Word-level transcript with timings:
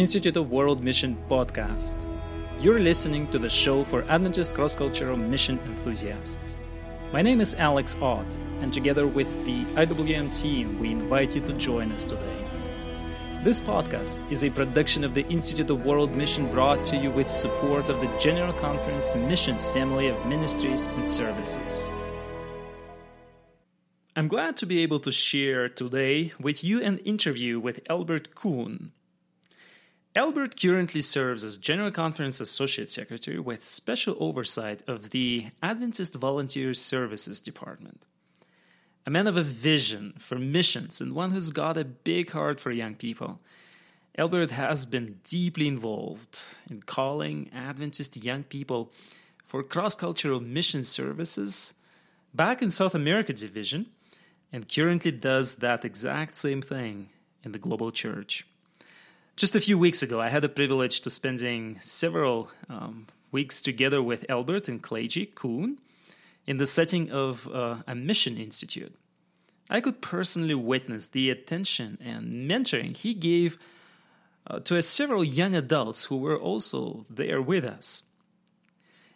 Institute 0.00 0.38
of 0.38 0.50
World 0.50 0.82
Mission 0.82 1.14
podcast. 1.28 2.08
You're 2.58 2.78
listening 2.78 3.30
to 3.32 3.38
the 3.38 3.50
show 3.50 3.84
for 3.84 4.02
Adventist 4.04 4.54
cross 4.54 4.74
cultural 4.74 5.14
mission 5.14 5.58
enthusiasts. 5.66 6.56
My 7.12 7.20
name 7.20 7.38
is 7.38 7.52
Alex 7.56 7.96
Ott, 8.00 8.24
and 8.62 8.72
together 8.72 9.06
with 9.06 9.28
the 9.44 9.66
IWM 9.74 10.40
team, 10.40 10.78
we 10.78 10.88
invite 10.90 11.34
you 11.34 11.42
to 11.42 11.52
join 11.52 11.92
us 11.92 12.06
today. 12.06 12.42
This 13.44 13.60
podcast 13.60 14.18
is 14.32 14.42
a 14.42 14.48
production 14.48 15.04
of 15.04 15.12
the 15.12 15.26
Institute 15.28 15.68
of 15.68 15.84
World 15.84 16.16
Mission 16.16 16.50
brought 16.50 16.82
to 16.86 16.96
you 16.96 17.10
with 17.10 17.28
support 17.28 17.90
of 17.90 18.00
the 18.00 18.10
General 18.18 18.54
Conference 18.54 19.14
Missions 19.14 19.68
family 19.68 20.08
of 20.08 20.24
ministries 20.24 20.86
and 20.86 21.06
services. 21.06 21.90
I'm 24.16 24.28
glad 24.28 24.56
to 24.56 24.64
be 24.64 24.78
able 24.78 25.00
to 25.00 25.12
share 25.12 25.68
today 25.68 26.32
with 26.40 26.64
you 26.64 26.82
an 26.82 27.00
interview 27.00 27.60
with 27.60 27.82
Albert 27.90 28.34
Kuhn. 28.34 28.92
Albert 30.16 30.60
currently 30.60 31.02
serves 31.02 31.44
as 31.44 31.56
General 31.56 31.92
Conference 31.92 32.40
Associate 32.40 32.90
Secretary 32.90 33.38
with 33.38 33.64
special 33.64 34.16
oversight 34.18 34.82
of 34.88 35.10
the 35.10 35.46
Adventist 35.62 36.14
Volunteer 36.14 36.74
Services 36.74 37.40
Department. 37.40 38.02
A 39.06 39.10
man 39.10 39.28
of 39.28 39.36
a 39.36 39.44
vision 39.44 40.14
for 40.18 40.36
missions 40.36 41.00
and 41.00 41.14
one 41.14 41.30
who's 41.30 41.52
got 41.52 41.78
a 41.78 41.84
big 41.84 42.32
heart 42.32 42.60
for 42.60 42.72
young 42.72 42.96
people, 42.96 43.38
Albert 44.18 44.50
has 44.50 44.84
been 44.84 45.20
deeply 45.22 45.68
involved 45.68 46.42
in 46.68 46.82
calling 46.82 47.48
Adventist 47.54 48.24
young 48.24 48.42
people 48.42 48.90
for 49.44 49.62
cross 49.62 49.94
cultural 49.94 50.40
mission 50.40 50.82
services 50.82 51.72
back 52.34 52.60
in 52.60 52.70
South 52.70 52.96
America 52.96 53.32
Division 53.32 53.86
and 54.52 54.68
currently 54.68 55.12
does 55.12 55.56
that 55.56 55.84
exact 55.84 56.34
same 56.34 56.62
thing 56.62 57.10
in 57.44 57.52
the 57.52 57.60
global 57.60 57.92
church. 57.92 58.44
Just 59.36 59.56
a 59.56 59.60
few 59.60 59.78
weeks 59.78 60.02
ago, 60.02 60.20
I 60.20 60.28
had 60.28 60.42
the 60.42 60.48
privilege 60.48 61.00
to 61.02 61.10
spending 61.10 61.78
several 61.80 62.50
um, 62.68 63.06
weeks 63.32 63.60
together 63.62 64.02
with 64.02 64.26
Albert 64.28 64.68
and 64.68 64.82
Claygy 64.82 65.34
Kuhn 65.34 65.78
in 66.46 66.58
the 66.58 66.66
setting 66.66 67.10
of 67.10 67.48
uh, 67.48 67.76
a 67.86 67.94
mission 67.94 68.36
institute. 68.36 68.94
I 69.70 69.80
could 69.80 70.02
personally 70.02 70.54
witness 70.54 71.08
the 71.08 71.30
attention 71.30 71.96
and 72.04 72.50
mentoring 72.50 72.96
he 72.96 73.14
gave 73.14 73.56
uh, 74.46 74.58
to 74.60 74.82
several 74.82 75.22
young 75.22 75.54
adults 75.54 76.06
who 76.06 76.16
were 76.16 76.36
also 76.36 77.06
there 77.08 77.40
with 77.40 77.64
us. 77.64 78.02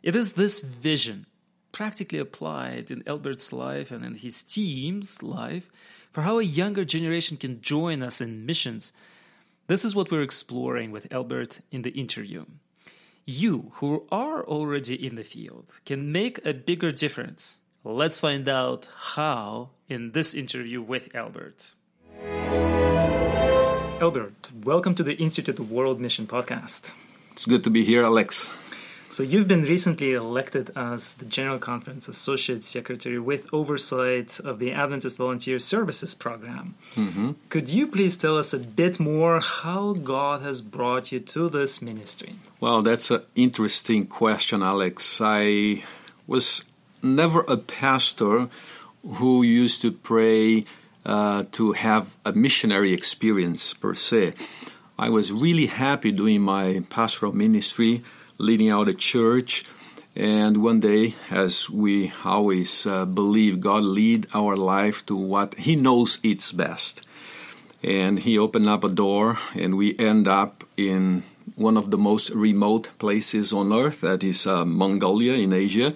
It 0.02 0.14
is 0.14 0.34
this 0.34 0.60
vision, 0.60 1.26
practically 1.72 2.20
applied 2.20 2.90
in 2.90 3.02
Albert's 3.06 3.52
life 3.52 3.90
and 3.90 4.04
in 4.04 4.14
his 4.14 4.42
team's 4.42 5.22
life, 5.22 5.70
for 6.12 6.22
how 6.22 6.38
a 6.38 6.44
younger 6.44 6.84
generation 6.84 7.36
can 7.36 7.60
join 7.60 8.02
us 8.02 8.20
in 8.20 8.46
missions 8.46 8.92
this 9.66 9.84
is 9.84 9.94
what 9.94 10.10
we're 10.10 10.22
exploring 10.22 10.90
with 10.90 11.12
Albert 11.12 11.60
in 11.70 11.82
the 11.82 11.90
interview. 11.90 12.44
You, 13.24 13.70
who 13.76 14.06
are 14.12 14.44
already 14.44 14.94
in 14.94 15.14
the 15.14 15.24
field, 15.24 15.80
can 15.86 16.12
make 16.12 16.44
a 16.44 16.52
bigger 16.52 16.90
difference. 16.90 17.60
Let's 17.82 18.20
find 18.20 18.46
out 18.46 18.88
how 19.14 19.70
in 19.88 20.12
this 20.12 20.34
interview 20.34 20.82
with 20.82 21.14
Albert. 21.14 21.74
Albert, 24.02 24.50
welcome 24.62 24.94
to 24.96 25.02
the 25.02 25.16
Institute 25.16 25.58
of 25.58 25.70
World 25.70 25.98
Mission 25.98 26.26
podcast. 26.26 26.92
It's 27.32 27.46
good 27.46 27.64
to 27.64 27.70
be 27.70 27.84
here, 27.84 28.04
Alex. 28.04 28.52
So, 29.14 29.22
you've 29.22 29.46
been 29.46 29.62
recently 29.62 30.12
elected 30.14 30.72
as 30.74 31.14
the 31.14 31.24
General 31.24 31.60
Conference 31.60 32.08
Associate 32.08 32.64
Secretary 32.64 33.20
with 33.20 33.46
oversight 33.54 34.40
of 34.40 34.58
the 34.58 34.72
Adventist 34.72 35.18
Volunteer 35.18 35.60
Services 35.60 36.14
Program. 36.16 36.74
Mm-hmm. 36.96 37.30
Could 37.48 37.68
you 37.68 37.86
please 37.86 38.16
tell 38.16 38.36
us 38.36 38.52
a 38.52 38.58
bit 38.58 38.98
more 38.98 39.38
how 39.38 39.92
God 39.92 40.42
has 40.42 40.60
brought 40.62 41.12
you 41.12 41.20
to 41.20 41.48
this 41.48 41.80
ministry? 41.80 42.40
Well, 42.58 42.82
that's 42.82 43.12
an 43.12 43.22
interesting 43.36 44.08
question, 44.08 44.64
Alex. 44.64 45.20
I 45.20 45.84
was 46.26 46.64
never 47.00 47.42
a 47.42 47.56
pastor 47.56 48.48
who 49.06 49.44
used 49.44 49.80
to 49.82 49.92
pray 49.92 50.64
uh, 51.06 51.44
to 51.52 51.70
have 51.70 52.16
a 52.24 52.32
missionary 52.32 52.92
experience 52.92 53.74
per 53.74 53.94
se. 53.94 54.34
I 54.98 55.08
was 55.08 55.32
really 55.32 55.66
happy 55.66 56.10
doing 56.10 56.40
my 56.40 56.82
pastoral 56.90 57.32
ministry 57.32 58.02
leading 58.38 58.70
out 58.70 58.88
a 58.88 58.94
church. 58.94 59.64
And 60.16 60.62
one 60.62 60.80
day, 60.80 61.14
as 61.30 61.68
we 61.68 62.12
always 62.24 62.86
uh, 62.86 63.04
believe, 63.04 63.60
God 63.60 63.84
lead 63.84 64.28
our 64.32 64.56
life 64.56 65.04
to 65.06 65.16
what 65.16 65.54
He 65.54 65.74
knows 65.76 66.18
it's 66.22 66.52
best. 66.52 67.06
And 67.82 68.20
He 68.20 68.38
opened 68.38 68.68
up 68.68 68.84
a 68.84 68.88
door, 68.88 69.38
and 69.54 69.76
we 69.76 69.98
end 69.98 70.28
up 70.28 70.64
in 70.76 71.24
one 71.56 71.76
of 71.76 71.90
the 71.90 71.98
most 71.98 72.30
remote 72.30 72.90
places 72.98 73.52
on 73.52 73.72
earth, 73.72 74.00
that 74.00 74.24
is 74.24 74.46
uh, 74.46 74.64
Mongolia 74.64 75.34
in 75.34 75.52
Asia. 75.52 75.94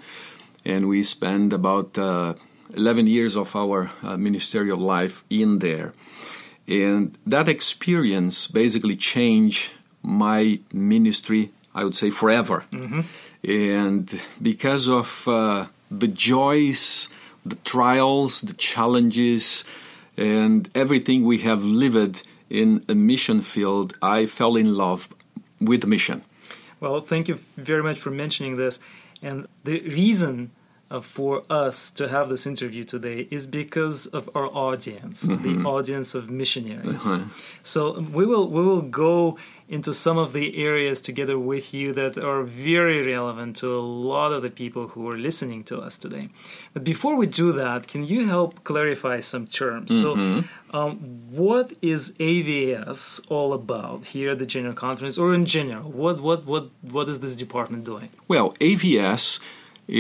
And 0.65 0.89
we 0.89 1.03
spend 1.03 1.53
about 1.53 1.97
uh, 1.99 2.35
11 2.75 3.07
years 3.07 3.37
of 3.37 3.55
our 3.57 3.91
uh, 4.03 4.17
ministerial 4.17 4.79
life 4.79 5.25
in 5.31 5.61
there. 5.61 5.95
And 6.67 7.17
that 7.27 7.49
experience 7.49 8.47
basically 8.47 8.97
changed 8.97 9.73
my 10.03 10.61
ministry 10.73 11.51
I 11.79 11.85
would 11.85 11.97
say 11.97 12.11
forever. 12.11 12.65
Mm-hmm. 12.73 13.03
And 13.49 14.21
because 14.43 14.89
of 14.89 15.29
uh, 15.29 15.67
the 15.91 16.09
joys, 16.09 17.09
the 17.47 17.55
trials, 17.65 18.41
the 18.43 18.55
challenges, 18.55 19.65
and 20.17 20.69
everything 20.75 21.25
we 21.25 21.39
have 21.39 21.63
lived 21.63 22.25
in 22.51 22.85
a 22.89 22.95
mission 22.95 23.41
field, 23.41 23.95
I 24.03 24.27
fell 24.27 24.57
in 24.57 24.75
love 24.75 25.09
with 25.61 25.87
mission. 25.87 26.23
Well, 26.81 27.01
thank 27.01 27.29
you 27.29 27.39
very 27.57 27.83
much 27.83 27.99
for 27.99 28.11
mentioning 28.11 28.57
this. 28.57 28.81
And 29.23 29.47
the 29.65 29.81
reason 29.81 30.51
uh, 30.91 31.01
for 31.01 31.43
us 31.51 31.91
to 31.93 32.09
have 32.09 32.29
this 32.29 32.47
interview 32.47 32.85
today 32.85 33.29
is 33.31 33.47
because 33.47 34.07
of 34.07 34.29
our 34.35 34.47
audience, 34.47 35.25
mm-hmm. 35.25 35.63
the 35.63 35.69
audience 35.69 36.15
of 36.15 36.31
missionaries. 36.31 37.07
Uh-huh. 37.07 37.25
So 37.63 38.01
we 38.01 38.25
will 38.27 38.49
we 38.49 38.63
will 38.63 38.83
go 38.83 39.39
into 39.69 39.93
some 39.93 40.17
of 40.17 40.33
the 40.33 40.57
areas 40.65 41.01
together 41.01 41.39
with 41.39 41.75
you 41.75 41.93
that 41.93 42.17
are 42.17 42.43
very 42.43 43.07
relevant 43.07 43.57
to 43.57 43.69
a 43.69 43.81
lot 43.81 44.33
of 44.33 44.43
the 44.43 44.51
people 44.51 44.89
who 44.89 45.09
are 45.11 45.17
listening 45.17 45.63
to 45.65 45.79
us 45.79 45.99
today. 45.99 46.29
But 46.73 46.85
before 46.85 47.17
we 47.17 47.27
do 47.27 47.53
that, 47.53 47.87
can 47.87 48.05
you 48.07 48.27
help 48.27 48.65
clarify 48.65 49.19
some 49.19 49.47
terms? 49.47 49.91
Mm-hmm. 49.91 50.41
So, 50.41 50.79
um, 50.79 50.97
what 51.31 51.73
is 51.83 52.13
AVS 52.13 53.21
all 53.31 53.53
about 53.53 54.07
here 54.07 54.31
at 54.31 54.39
the 54.39 54.47
General 54.47 54.75
Conference, 54.75 55.19
or 55.19 55.35
in 55.35 55.45
general? 55.47 55.91
What 55.91 56.21
what 56.21 56.47
what 56.47 56.71
what 56.83 57.09
is 57.09 57.21
this 57.21 57.37
department 57.37 57.85
doing? 57.85 58.09
Well, 58.27 58.55
AVS 58.55 59.41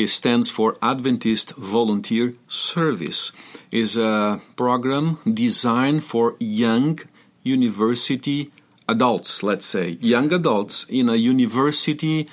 stands 0.07 0.51
for 0.51 0.77
Adventist 0.83 1.55
Volunteer 1.57 2.35
Service. 2.47 3.33
is 3.71 3.97
a 3.97 4.41
program 4.57 5.19
designed 5.27 6.05
for 6.05 6.37
young 6.39 7.01
university 7.43 8.51
adults, 8.89 9.43
let's 9.43 9.67
say, 9.67 9.99
young 10.01 10.33
adults 10.33 10.85
in 10.89 11.09
a 11.09 11.15
university 11.15 12.29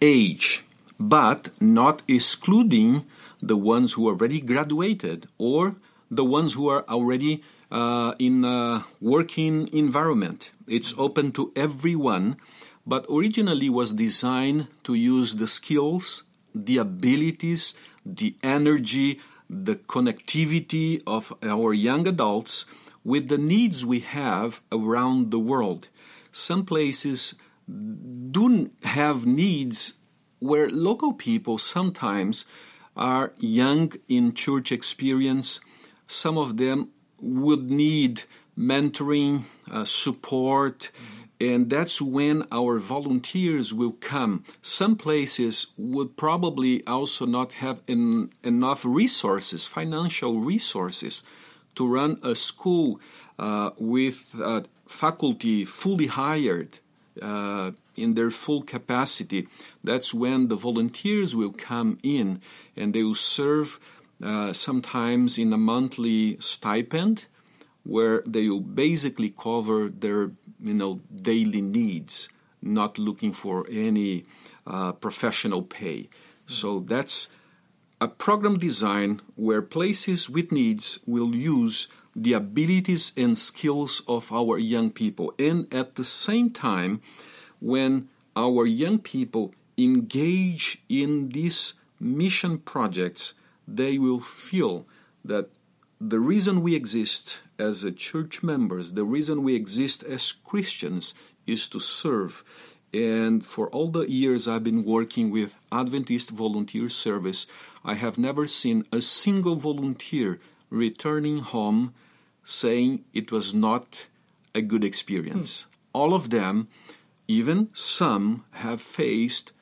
age, 0.00 0.64
but 0.98 1.48
not 1.60 2.02
excluding 2.06 3.04
the 3.42 3.56
ones 3.56 3.94
who 3.94 4.08
already 4.08 4.40
graduated 4.40 5.28
or 5.36 5.76
the 6.10 6.24
ones 6.24 6.54
who 6.54 6.68
are 6.68 6.84
already 6.88 7.42
uh, 7.70 8.14
in 8.18 8.44
a 8.44 8.84
working 9.00 9.68
environment. 9.72 10.52
It's 10.68 10.94
open 10.96 11.32
to 11.32 11.52
everyone, 11.56 12.36
but 12.86 13.04
originally 13.10 13.68
was 13.68 13.92
designed 13.92 14.68
to 14.84 14.94
use 14.94 15.36
the 15.36 15.48
skills, 15.48 16.22
the 16.54 16.78
abilities, 16.78 17.74
the 18.04 18.36
energy, 18.42 19.20
the 19.50 19.74
connectivity 19.74 21.02
of 21.06 21.32
our 21.42 21.74
young 21.74 22.06
adults 22.06 22.64
with 23.04 23.28
the 23.28 23.38
needs 23.38 23.84
we 23.84 24.00
have 24.00 24.60
around 24.72 25.30
the 25.30 25.38
world 25.38 25.88
some 26.36 26.66
places 26.66 27.34
do 27.66 28.70
have 28.82 29.24
needs 29.24 29.94
where 30.38 30.68
local 30.68 31.14
people 31.14 31.56
sometimes 31.56 32.44
are 32.94 33.32
young 33.38 33.92
in 34.06 34.34
church 34.34 34.70
experience. 34.70 35.60
Some 36.06 36.36
of 36.36 36.58
them 36.58 36.90
would 37.22 37.70
need 37.70 38.24
mentoring, 38.56 39.44
uh, 39.70 39.86
support, 39.86 40.90
and 41.40 41.70
that's 41.70 42.02
when 42.02 42.44
our 42.52 42.78
volunteers 42.80 43.72
will 43.72 43.92
come. 43.92 44.44
Some 44.60 44.94
places 44.96 45.68
would 45.78 46.18
probably 46.18 46.86
also 46.86 47.24
not 47.24 47.54
have 47.54 47.80
en- 47.88 48.30
enough 48.44 48.84
resources, 48.84 49.66
financial 49.66 50.40
resources, 50.40 51.22
to 51.76 51.86
run 51.86 52.18
a 52.22 52.34
school 52.34 53.00
uh, 53.38 53.70
with 53.78 54.24
uh, 54.42 54.62
faculty 54.86 55.64
fully 55.64 56.06
hired 56.06 56.78
uh, 57.20 57.72
in 57.96 58.14
their 58.14 58.30
full 58.30 58.62
capacity, 58.62 59.48
that's 59.82 60.12
when 60.12 60.48
the 60.48 60.56
volunteers 60.56 61.34
will 61.34 61.52
come 61.52 61.98
in 62.02 62.40
and 62.76 62.94
they 62.94 63.02
will 63.02 63.14
serve 63.14 63.80
uh, 64.22 64.52
sometimes 64.52 65.38
in 65.38 65.52
a 65.52 65.58
monthly 65.58 66.36
stipend 66.40 67.26
where 67.84 68.22
they 68.26 68.48
will 68.48 68.60
basically 68.60 69.30
cover 69.30 69.88
their 69.88 70.32
you 70.60 70.74
know 70.74 71.00
daily 71.22 71.60
needs, 71.60 72.28
not 72.60 72.98
looking 72.98 73.32
for 73.32 73.66
any 73.70 74.24
uh, 74.66 74.92
professional 74.92 75.62
pay. 75.62 76.08
So 76.46 76.80
that's 76.80 77.28
a 78.00 78.08
program 78.08 78.58
design 78.58 79.20
where 79.36 79.62
places 79.62 80.28
with 80.28 80.52
needs 80.52 80.98
will 81.06 81.34
use 81.34 81.88
the 82.16 82.32
abilities 82.32 83.12
and 83.14 83.36
skills 83.36 84.02
of 84.08 84.32
our 84.32 84.56
young 84.56 84.90
people, 84.90 85.34
and 85.38 85.72
at 85.72 85.96
the 85.96 86.04
same 86.04 86.50
time, 86.50 87.02
when 87.60 88.08
our 88.34 88.64
young 88.64 88.98
people 88.98 89.54
engage 89.76 90.82
in 90.88 91.28
these 91.28 91.74
mission 92.00 92.56
projects, 92.56 93.34
they 93.68 93.98
will 93.98 94.20
feel 94.20 94.86
that 95.22 95.50
the 96.00 96.20
reason 96.20 96.62
we 96.62 96.74
exist 96.74 97.40
as 97.58 97.84
a 97.84 97.92
church 97.92 98.42
members, 98.42 98.94
the 98.94 99.04
reason 99.04 99.42
we 99.42 99.54
exist 99.54 100.02
as 100.02 100.32
Christians 100.32 101.14
is 101.46 101.68
to 101.68 101.80
serve. 101.80 102.44
And 102.94 103.44
for 103.44 103.68
all 103.68 103.88
the 103.88 104.10
years 104.10 104.48
I've 104.48 104.64
been 104.64 104.84
working 104.84 105.30
with 105.30 105.56
Adventist 105.70 106.30
Volunteer 106.30 106.88
Service, 106.88 107.46
I 107.84 107.94
have 107.94 108.16
never 108.16 108.46
seen 108.46 108.84
a 108.90 109.00
single 109.00 109.56
volunteer 109.56 110.38
returning 110.70 111.38
home 111.38 111.94
saying 112.46 113.04
it 113.12 113.32
was 113.32 113.52
not 113.52 114.06
a 114.54 114.62
good 114.62 114.84
experience. 114.84 115.62
Hmm. 115.62 115.68
All 115.92 116.14
of 116.14 116.30
them, 116.30 116.68
even 117.26 117.70
some, 117.74 118.44
have 118.52 118.80
faced 118.80 119.52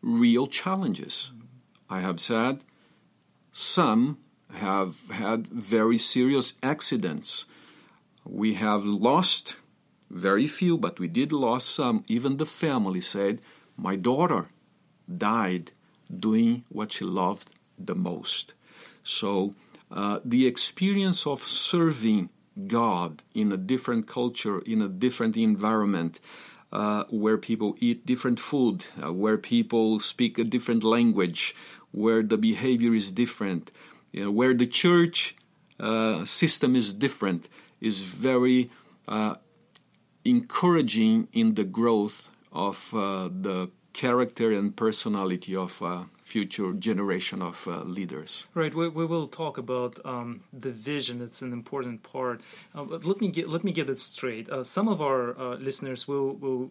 real 0.00 0.46
challenges. 0.46 1.32
I 1.90 2.00
have 2.00 2.18
said 2.18 2.64
some 3.52 4.18
have 4.54 5.08
had 5.10 5.46
very 5.48 5.98
serious 5.98 6.54
accidents. 6.62 7.44
We 8.24 8.54
have 8.54 8.84
lost 8.86 9.56
very 10.10 10.46
few, 10.46 10.78
but 10.78 10.98
we 10.98 11.08
did 11.08 11.32
lose 11.32 11.64
some. 11.64 12.04
Even 12.08 12.38
the 12.38 12.46
family 12.46 13.02
said, 13.02 13.40
My 13.76 13.96
daughter 13.96 14.48
died 15.14 15.72
doing 16.08 16.64
what 16.70 16.92
she 16.92 17.04
loved 17.04 17.50
the 17.78 17.94
most. 17.94 18.54
So, 19.02 19.54
uh, 19.90 20.20
the 20.24 20.46
experience 20.46 21.26
of 21.26 21.42
serving 21.42 22.30
God 22.66 23.22
in 23.34 23.52
a 23.52 23.56
different 23.56 24.06
culture, 24.06 24.60
in 24.60 24.82
a 24.82 24.88
different 24.88 25.36
environment, 25.36 26.20
uh, 26.72 27.04
where 27.10 27.38
people 27.38 27.74
eat 27.80 28.06
different 28.06 28.38
food, 28.38 28.84
uh, 29.02 29.12
where 29.12 29.36
people 29.36 29.98
speak 30.00 30.38
a 30.38 30.44
different 30.44 30.84
language, 30.84 31.54
where 31.90 32.22
the 32.22 32.38
behavior 32.38 32.94
is 32.94 33.12
different, 33.12 33.72
you 34.12 34.24
know, 34.24 34.30
where 34.30 34.54
the 34.54 34.66
church 34.66 35.34
uh, 35.80 36.24
system 36.24 36.76
is 36.76 36.94
different, 36.94 37.48
is 37.80 38.00
very 38.00 38.70
uh, 39.08 39.34
encouraging 40.24 41.28
in 41.32 41.54
the 41.54 41.64
growth 41.64 42.30
of 42.52 42.92
uh, 42.94 43.28
the 43.32 43.70
character 43.92 44.52
and 44.52 44.76
personality 44.76 45.56
of 45.56 45.82
uh, 45.82 46.04
future 46.30 46.72
generation 46.72 47.42
of 47.42 47.56
uh, 47.66 47.82
leaders. 47.96 48.46
Right. 48.54 48.74
We, 48.74 48.88
we 48.88 49.04
will 49.12 49.28
talk 49.42 49.58
about 49.58 49.98
um, 50.04 50.28
the 50.52 50.70
vision. 50.70 51.20
It's 51.26 51.42
an 51.42 51.52
important 51.52 52.02
part. 52.02 52.40
Uh, 52.74 52.84
but 52.84 53.04
let 53.04 53.20
me 53.20 53.28
get 53.36 53.48
let 53.48 53.62
me 53.64 53.72
get 53.72 53.90
it 53.94 53.98
straight. 53.98 54.46
Uh, 54.48 54.62
some 54.76 54.86
of 54.94 54.98
our 55.08 55.22
uh, 55.38 55.56
listeners 55.68 56.00
will 56.10 56.30
will 56.44 56.70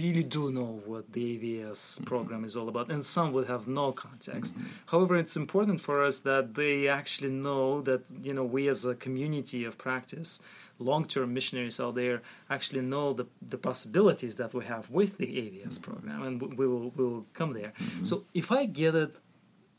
really 0.00 0.24
do 0.36 0.42
know 0.50 0.72
what 0.90 1.04
the 1.12 1.24
AVS 1.32 1.80
mm-hmm. 1.80 2.04
program 2.04 2.42
is 2.48 2.56
all 2.56 2.68
about, 2.68 2.90
and 2.90 3.04
some 3.04 3.28
would 3.34 3.46
have 3.54 3.64
no 3.68 3.92
context. 3.92 4.50
Mm-hmm. 4.54 4.92
However, 4.92 5.14
it's 5.22 5.36
important 5.36 5.78
for 5.80 5.96
us 6.08 6.16
that 6.30 6.54
they 6.54 6.88
actually 6.88 7.34
know 7.46 7.82
that 7.82 8.02
you 8.22 8.34
know 8.36 8.46
we 8.56 8.68
as 8.68 8.84
a 8.84 8.94
community 8.94 9.60
of 9.64 9.76
practice 9.76 10.40
long-term 10.78 11.32
missionaries 11.32 11.80
out 11.80 11.94
there 11.94 12.22
actually 12.50 12.80
know 12.80 13.12
the, 13.12 13.26
the 13.48 13.58
possibilities 13.58 14.34
that 14.36 14.52
we 14.52 14.64
have 14.64 14.90
with 14.90 15.18
the 15.18 15.26
AVS 15.26 15.80
program, 15.80 16.22
and 16.22 16.56
we 16.56 16.66
will 16.66 16.90
we 16.96 17.04
will 17.04 17.26
come 17.32 17.52
there. 17.52 17.72
Mm-hmm. 17.78 18.04
So 18.04 18.24
if 18.34 18.50
I 18.50 18.66
get 18.66 18.94
it 18.94 19.16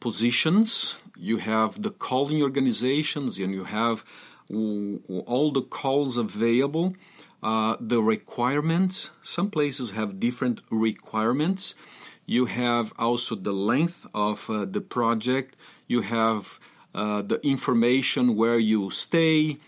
positions, 0.00 0.98
you 1.16 1.36
have 1.36 1.80
the 1.80 1.90
calling 1.90 2.42
organizations, 2.42 3.38
and 3.38 3.54
you 3.54 3.64
have 3.64 4.04
all 4.50 5.52
the 5.52 5.62
calls 5.62 6.16
available, 6.16 6.96
uh, 7.42 7.76
the 7.78 8.02
requirements. 8.02 9.10
Some 9.22 9.50
places 9.50 9.92
have 9.92 10.18
different 10.18 10.60
requirements. 10.70 11.76
You 12.26 12.46
have 12.46 12.92
also 12.98 13.36
the 13.36 13.52
length 13.52 14.06
of 14.12 14.50
uh, 14.50 14.64
the 14.64 14.80
project. 14.80 15.54
You 15.86 16.00
have 16.00 16.58
uh, 16.94 17.22
the 17.22 17.38
information 17.46 18.34
where 18.34 18.58
you 18.58 18.90
stay, 18.90 19.58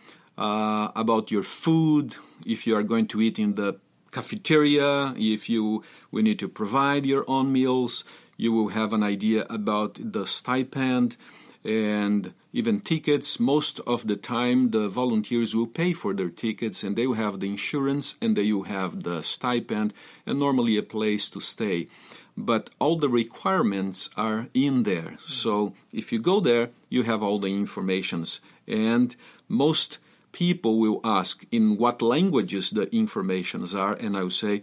uh, 0.40 0.90
about 0.96 1.30
your 1.30 1.42
food, 1.42 2.16
if 2.46 2.66
you 2.66 2.74
are 2.74 2.82
going 2.82 3.06
to 3.08 3.20
eat 3.20 3.38
in 3.38 3.54
the 3.54 3.78
cafeteria, 4.10 5.14
if 5.16 5.48
you 5.48 5.82
we 6.10 6.22
need 6.22 6.38
to 6.40 6.48
provide 6.48 7.06
your 7.06 7.24
own 7.28 7.52
meals, 7.52 8.04
you 8.36 8.52
will 8.52 8.68
have 8.68 8.92
an 8.92 9.02
idea 9.02 9.46
about 9.50 9.98
the 10.00 10.26
stipend 10.26 11.16
and 11.64 12.32
even 12.52 12.80
tickets. 12.80 13.38
Most 13.38 13.80
of 13.80 14.06
the 14.06 14.16
time, 14.16 14.70
the 14.70 14.88
volunteers 14.88 15.54
will 15.54 15.66
pay 15.66 15.92
for 15.92 16.14
their 16.14 16.30
tickets 16.30 16.82
and 16.82 16.96
they 16.96 17.06
will 17.06 17.14
have 17.14 17.40
the 17.40 17.48
insurance 17.48 18.14
and 18.20 18.36
they 18.36 18.50
will 18.52 18.64
have 18.64 19.02
the 19.02 19.22
stipend 19.22 19.92
and 20.26 20.38
normally 20.38 20.76
a 20.76 20.82
place 20.82 21.28
to 21.30 21.40
stay. 21.40 21.88
But 22.36 22.70
all 22.78 22.96
the 22.96 23.08
requirements 23.08 24.08
are 24.16 24.48
in 24.54 24.84
there. 24.84 25.10
Hmm. 25.10 25.16
So 25.18 25.74
if 25.92 26.12
you 26.12 26.18
go 26.18 26.40
there, 26.40 26.70
you 26.88 27.02
have 27.02 27.22
all 27.22 27.38
the 27.38 27.54
informations. 27.54 28.40
And 28.66 29.14
most 29.48 29.98
people 30.32 30.78
will 30.78 31.00
ask 31.04 31.44
in 31.50 31.76
what 31.76 32.02
languages 32.02 32.70
the 32.70 32.94
informations 32.94 33.74
are, 33.74 33.94
and 33.94 34.16
I 34.16 34.22
will 34.22 34.30
say, 34.30 34.62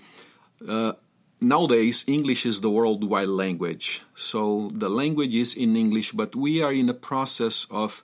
uh, 0.68 0.94
nowadays 1.40 2.04
English 2.08 2.46
is 2.46 2.62
the 2.62 2.69
worldwide 2.69 3.30
language. 3.30 4.04
So 4.16 4.71
the 4.74 4.90
language 4.90 5.36
is 5.36 5.56
in 5.56 5.76
English, 5.76 6.12
but 6.12 6.36
we 6.36 6.62
are 6.62 6.74
in 6.74 6.90
a 6.90 6.94
process 6.94 7.68
of 7.69 8.04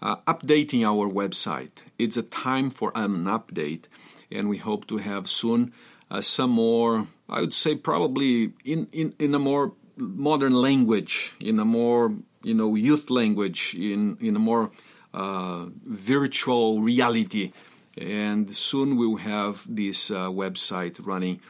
uh, 0.00 0.16
updating 0.26 0.84
our 0.84 1.08
website. 1.08 1.82
It's 1.98 2.16
a 2.16 2.22
time 2.22 2.70
for 2.70 2.92
an 2.94 3.24
update, 3.24 3.84
and 4.30 4.48
we 4.48 4.58
hope 4.58 4.86
to 4.88 4.98
have 4.98 5.28
soon 5.28 5.72
uh, 6.10 6.20
some 6.20 6.50
more. 6.50 7.06
I 7.28 7.40
would 7.40 7.54
say 7.54 7.76
probably 7.76 8.52
in, 8.64 8.88
in, 8.92 9.14
in 9.18 9.34
a 9.34 9.38
more 9.38 9.72
modern 9.96 10.54
language, 10.54 11.34
in 11.40 11.58
a 11.58 11.64
more 11.64 12.14
you 12.42 12.54
know 12.54 12.74
youth 12.74 13.10
language, 13.10 13.74
in 13.74 14.18
in 14.20 14.36
a 14.36 14.40
more 14.40 14.70
uh, 15.14 15.66
virtual 15.84 16.80
reality. 16.80 17.52
And 17.98 18.54
soon 18.56 18.96
we'll 18.96 19.16
have 19.16 19.66
this 19.68 20.10
uh, 20.10 20.28
website 20.28 21.04
running 21.04 21.40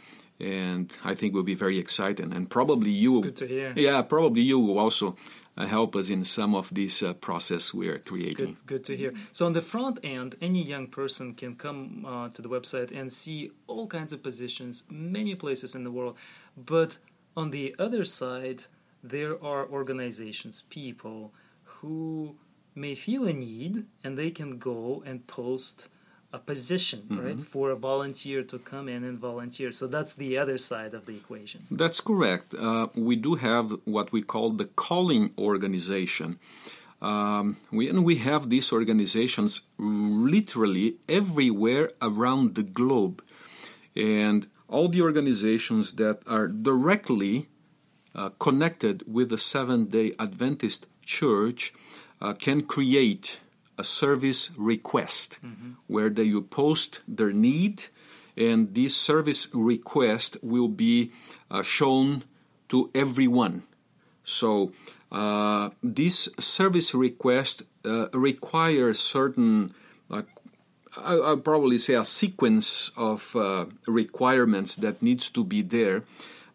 and 0.43 0.95
I 1.05 1.15
think 1.15 1.35
we'll 1.35 1.45
be 1.45 1.55
very 1.55 1.79
excited. 1.79 2.33
And 2.33 2.51
probably 2.51 2.91
you, 2.91 3.33
yeah, 3.77 4.03
probably 4.03 4.43
you 4.43 4.59
will 4.59 4.79
also 4.79 5.17
uh, 5.57 5.67
help 5.67 5.95
us 5.95 6.11
in 6.11 6.25
some 6.25 6.55
of 6.55 6.73
this 6.75 7.03
uh, 7.03 7.13
process 7.13 7.73
we 7.73 7.89
are 7.89 7.99
creating. 7.99 8.57
Good, 8.67 8.67
good, 8.67 8.85
to 8.87 8.97
hear. 8.97 9.15
So 9.31 9.47
on 9.47 9.53
the 9.53 9.63
front 9.63 10.01
end, 10.03 10.35
any 10.41 10.63
young 10.63 10.89
person 10.89 11.35
can 11.35 11.55
come 11.55 12.05
uh, 12.07 12.29
to 12.31 12.43
the 12.43 12.49
website 12.49 12.91
and 12.91 13.13
see 13.13 13.53
all 13.69 13.87
kinds 13.87 14.13
of 14.13 14.23
positions, 14.23 14.85
many 14.91 15.35
places 15.35 15.75
in 15.75 15.85
the 15.85 15.91
world. 15.91 16.17
But 16.57 16.99
on 17.37 17.51
the 17.51 17.77
other 17.79 18.05
side, 18.05 18.65
there 19.05 19.43
are 19.45 19.67
organizations, 19.67 20.65
people 20.71 21.33
who 21.65 22.37
may 22.75 22.95
feel 22.95 23.27
a 23.27 23.33
need 23.33 23.85
and 24.03 24.19
they 24.19 24.31
can 24.31 24.59
go 24.59 25.03
and 25.07 25.27
post 25.27 25.89
a 26.33 26.39
position 26.39 27.03
mm-hmm. 27.03 27.25
right 27.25 27.41
for 27.41 27.71
a 27.71 27.77
volunteer 27.77 28.43
to 28.43 28.59
come 28.59 28.89
in 28.89 29.05
and 29.05 29.19
volunteer. 29.19 29.71
So 29.71 29.87
that's 29.87 30.15
the 30.15 30.39
other 30.39 30.57
side 30.57 30.95
of 30.95 31.05
the 31.07 31.15
equation. 31.15 31.67
That's 31.71 32.01
correct. 32.01 32.55
Uh, 32.55 32.89
we 32.95 33.17
do 33.17 33.35
have 33.35 33.79
what 33.85 34.13
we 34.13 34.23
call 34.23 34.51
the 34.51 34.65
calling 34.65 35.33
organization. 35.37 36.39
Um, 37.03 37.57
we, 37.71 37.89
and 37.89 38.05
we 38.05 38.17
have 38.17 38.49
these 38.49 38.73
organizations 38.73 39.63
literally 39.77 40.97
everywhere 41.09 41.91
around 42.01 42.55
the 42.55 42.63
globe. 42.63 43.23
And 43.95 44.47
all 44.69 44.89
the 44.89 45.03
organizations 45.03 45.95
that 45.95 46.21
are 46.27 46.49
directly 46.49 47.49
uh, 48.15 48.31
connected 48.39 49.05
with 49.07 49.29
the 49.29 49.39
Seventh 49.39 49.91
day 49.91 50.15
Adventist 50.19 50.87
Church 51.05 51.75
uh, 52.23 52.33
can 52.33 52.63
create 52.63 53.41
a 53.77 53.85
service 53.85 54.51
request 54.57 55.39
mm-hmm. 55.45 55.73
where 55.89 56.09
they 56.09 56.33
will 56.33 56.43
post 56.43 57.03
their 57.07 57.33
need 57.33 57.85
and 58.37 58.75
this 58.75 58.97
service 58.97 59.49
request 59.53 60.39
will 60.43 60.69
be 60.69 61.13
uh, 61.51 61.63
shown 61.63 62.25
to 62.69 62.91
everyone 62.95 63.65
So 64.25 64.73
uh, 65.11 65.71
this 65.83 66.29
service 66.39 66.95
request 66.95 67.63
uh, 67.85 68.09
requires 68.13 68.99
certain, 69.01 69.75
uh, 70.11 70.23
I, 70.97 71.15
I'll 71.15 71.39
probably 71.39 71.79
say 71.79 71.95
a 71.95 72.05
sequence 72.05 72.91
of 72.97 73.35
uh, 73.35 73.67
requirements 73.87 74.77
that 74.77 75.03
needs 75.03 75.31
to 75.31 75.45
be 75.45 75.63
there, 75.63 76.05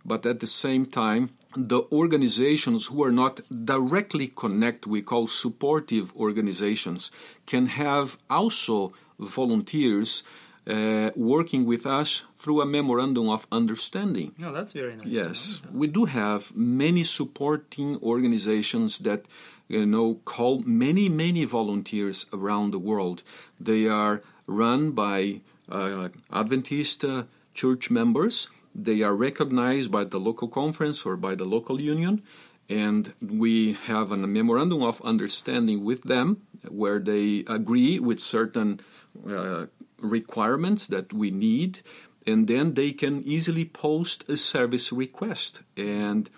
but 0.06 0.26
at 0.26 0.40
the 0.40 0.48
same 0.48 0.86
time, 0.86 1.32
the 1.58 1.82
organizations 1.92 2.88
who 2.88 3.04
are 3.04 3.12
not 3.12 3.42
directly 3.66 4.28
connected, 4.28 4.86
we 4.88 5.02
call 5.02 5.28
supportive 5.28 6.16
organizations, 6.16 7.12
can 7.48 7.66
have 7.68 8.18
also 8.30 8.94
volunteers 9.20 10.24
uh, 10.68 11.10
working 11.16 11.66
with 11.66 11.86
us 11.86 12.24
through 12.36 12.62
a 12.62 12.66
memorandum 12.66 13.30
of 13.30 13.48
understanding. 13.52 14.34
No, 14.38 14.54
that's 14.54 14.74
very 14.74 14.96
nice. 14.96 15.08
Yes, 15.08 15.62
we 15.74 15.88
do 15.88 16.06
have 16.06 16.56
many 16.56 17.04
supporting 17.04 17.98
organizations 18.04 19.00
that 19.00 19.26
you 19.68 19.86
know 19.86 20.16
call 20.26 20.60
many 20.60 21.10
many 21.10 21.46
volunteers 21.46 22.28
around 22.32 22.72
the 22.72 22.80
world. 22.80 23.24
They 23.60 23.88
are 23.88 24.22
run 24.46 24.92
by 24.92 25.42
uh, 25.70 26.10
Adventist 26.32 27.04
uh, 27.04 27.24
church 27.54 27.90
members. 27.90 28.50
They 28.78 29.02
are 29.02 29.16
recognized 29.16 29.92
by 29.92 30.04
the 30.04 30.20
local 30.20 30.48
conference 30.48 31.04
or 31.04 31.18
by 31.18 31.34
the 31.34 31.46
local 31.46 31.82
union, 31.82 32.22
and 32.70 33.14
we 33.20 33.74
have 33.74 34.12
a 34.12 34.18
memorandum 34.18 34.84
of 34.84 35.02
understanding 35.02 35.84
with 35.84 36.04
them 36.04 36.44
where 36.70 37.00
they 37.00 37.44
agree 37.48 38.00
with 38.00 38.20
certain 38.20 38.80
uh, 39.28 39.66
requirements 40.00 40.86
that 40.88 41.12
we 41.12 41.32
need 41.32 41.82
and 42.28 42.48
then 42.48 42.74
they 42.74 42.92
can 42.92 43.24
easily 43.24 43.64
post 43.64 44.28
a 44.28 44.36
service 44.36 44.92
request 44.92 45.62
and 45.76 46.30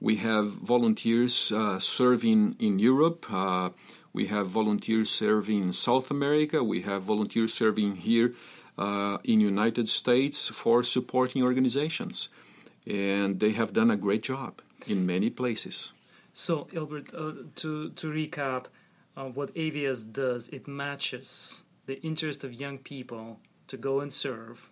we 0.00 0.16
have 0.16 0.48
volunteers 0.48 1.52
uh, 1.52 1.78
serving 1.78 2.56
in 2.58 2.78
Europe. 2.78 3.26
Uh, 3.32 3.70
we 4.12 4.26
have 4.26 4.48
volunteers 4.48 5.10
serving 5.10 5.62
in 5.62 5.72
South 5.72 6.10
America. 6.10 6.62
We 6.62 6.82
have 6.82 7.02
volunteers 7.02 7.54
serving 7.54 7.96
here 7.96 8.34
uh, 8.78 9.18
in 9.24 9.40
United 9.40 9.88
States 9.88 10.48
for 10.48 10.82
supporting 10.82 11.42
organizations, 11.42 12.28
and 12.86 13.40
they 13.40 13.52
have 13.52 13.72
done 13.72 13.90
a 13.90 13.96
great 13.96 14.22
job 14.22 14.60
in 14.86 15.06
many 15.06 15.30
places. 15.30 15.92
So, 16.32 16.66
Albert, 16.74 17.14
uh, 17.14 17.32
to 17.56 17.90
to 17.90 18.06
recap, 18.08 18.66
uh, 19.16 19.26
what 19.26 19.54
AVS 19.54 20.12
does, 20.12 20.48
it 20.48 20.66
matches 20.66 21.62
the 21.86 22.00
interest 22.02 22.44
of 22.44 22.52
young 22.52 22.78
people 22.78 23.38
to 23.68 23.76
go 23.76 24.00
and 24.00 24.12
serve 24.12 24.70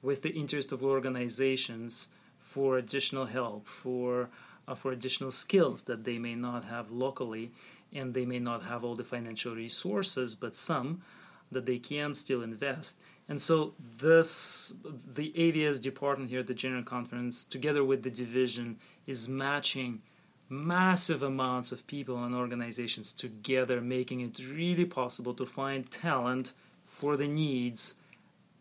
with 0.00 0.22
the 0.22 0.30
interest 0.30 0.72
of 0.72 0.82
organizations 0.82 2.08
for 2.38 2.78
additional 2.78 3.26
help, 3.26 3.66
for 3.66 4.30
uh, 4.66 4.74
for 4.74 4.92
additional 4.92 5.30
skills 5.30 5.82
that 5.82 6.04
they 6.04 6.18
may 6.18 6.34
not 6.34 6.64
have 6.64 6.90
locally, 6.90 7.52
and 7.92 8.14
they 8.14 8.24
may 8.24 8.38
not 8.38 8.62
have 8.64 8.84
all 8.84 8.94
the 8.94 9.04
financial 9.04 9.54
resources, 9.54 10.34
but 10.34 10.54
some 10.54 11.02
that 11.50 11.66
they 11.66 11.78
can 11.78 12.14
still 12.14 12.42
invest. 12.42 12.98
And 13.28 13.40
so 13.40 13.74
this 13.98 14.72
the 15.14 15.32
AVS 15.32 15.80
department 15.80 16.30
here 16.30 16.40
at 16.40 16.46
the 16.46 16.54
General 16.54 16.82
Conference, 16.82 17.44
together 17.44 17.84
with 17.84 18.02
the 18.02 18.10
division, 18.10 18.78
is 19.06 19.28
matching 19.28 20.02
massive 20.48 21.22
amounts 21.22 21.72
of 21.72 21.86
people 21.86 22.22
and 22.24 22.34
organizations 22.34 23.12
together, 23.12 23.80
making 23.80 24.20
it 24.20 24.38
really 24.38 24.84
possible 24.84 25.34
to 25.34 25.46
find 25.46 25.90
talent 25.90 26.52
for 26.84 27.16
the 27.16 27.26
needs 27.26 27.94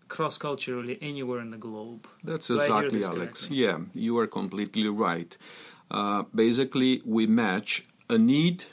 cross 0.08 0.38
culturally 0.38 0.98
anywhere 1.01 1.39
in 1.39 1.51
the 1.51 1.58
globe. 1.58 2.08
That's 2.24 2.50
exactly, 2.50 3.03
Alex. 3.03 3.48
Correctly? 3.48 3.58
Yeah, 3.58 3.80
you 3.94 4.18
are 4.20 4.27
completely 4.27 4.89
right. 4.89 5.36
Uh, 5.89 6.24
basically, 6.36 7.01
we 7.06 7.27
match 7.27 7.84
a 8.10 8.18
need 8.18 8.65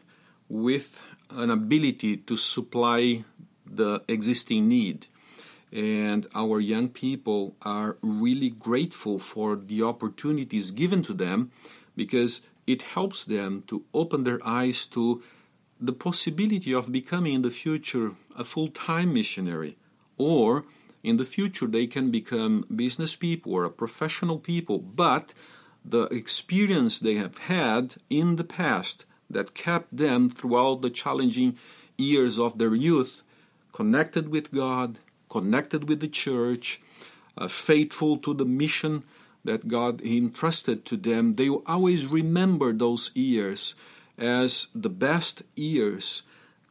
with 0.48 1.00
an 1.30 1.50
ability 1.50 2.16
to 2.28 2.36
supply 2.36 3.24
the 3.64 4.02
existing 4.08 4.68
need. 4.68 5.06
And 5.72 6.26
our 6.34 6.60
young 6.60 6.88
people 6.88 7.54
are 7.62 7.96
really 8.00 8.50
grateful 8.50 9.18
for 9.18 9.56
the 9.56 9.82
opportunities 9.82 10.70
given 10.70 11.02
to 11.02 11.12
them 11.12 11.50
because 11.96 12.40
it 12.66 12.82
helps 12.82 13.24
them 13.24 13.64
to 13.66 13.84
open 13.92 14.24
their 14.24 14.40
eyes 14.46 14.86
to 14.86 15.22
the 15.80 15.92
possibility 15.92 16.72
of 16.74 16.92
becoming 16.92 17.34
in 17.34 17.42
the 17.42 17.50
future 17.50 18.12
a 18.36 18.44
full 18.44 18.68
time 18.68 19.12
missionary, 19.12 19.76
or 20.16 20.64
in 21.02 21.16
the 21.16 21.24
future 21.24 21.66
they 21.66 21.86
can 21.86 22.10
become 22.10 22.64
business 22.74 23.14
people 23.16 23.52
or 23.54 23.68
professional 23.68 24.38
people, 24.38 24.78
but 24.78 25.32
the 25.84 26.04
experience 26.04 26.98
they 26.98 27.14
have 27.14 27.38
had 27.38 27.94
in 28.10 28.36
the 28.36 28.44
past 28.44 29.04
that 29.30 29.54
kept 29.54 29.96
them 29.96 30.28
throughout 30.28 30.82
the 30.82 30.90
challenging 30.90 31.56
years 31.96 32.38
of 32.38 32.58
their 32.58 32.74
youth 32.74 33.22
connected 33.72 34.28
with 34.28 34.52
God, 34.52 34.98
connected 35.28 35.88
with 35.88 36.00
the 36.00 36.08
church, 36.08 36.80
uh, 37.36 37.48
faithful 37.48 38.16
to 38.18 38.34
the 38.34 38.44
mission 38.44 39.04
that 39.44 39.68
God 39.68 40.00
entrusted 40.02 40.84
to 40.86 40.96
them, 40.96 41.34
they 41.34 41.48
always 41.48 42.06
remember 42.06 42.72
those 42.72 43.14
years 43.14 43.74
as 44.18 44.68
the 44.74 44.90
best 44.90 45.42
years, 45.54 46.22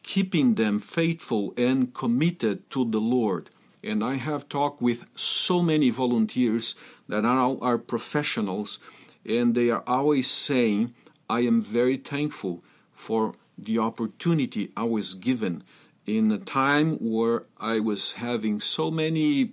keeping 0.03 0.55
them 0.55 0.79
faithful 0.79 1.53
and 1.57 1.93
committed 1.93 2.69
to 2.69 2.85
the 2.85 2.99
Lord. 2.99 3.49
And 3.83 4.03
I 4.03 4.15
have 4.15 4.49
talked 4.49 4.81
with 4.81 5.05
so 5.15 5.63
many 5.63 5.89
volunteers 5.89 6.75
that 7.07 7.21
now 7.21 7.57
are 7.61 7.77
professionals, 7.77 8.79
and 9.25 9.55
they 9.55 9.69
are 9.69 9.83
always 9.87 10.29
saying, 10.29 10.93
I 11.29 11.41
am 11.41 11.61
very 11.61 11.97
thankful 11.97 12.63
for 12.91 13.35
the 13.57 13.79
opportunity 13.79 14.71
I 14.75 14.83
was 14.83 15.13
given 15.13 15.63
in 16.07 16.31
a 16.31 16.37
time 16.37 16.95
where 16.95 17.43
I 17.59 17.81
was 17.81 18.13
having 18.13 18.61
so 18.61 18.89
many 18.89 19.51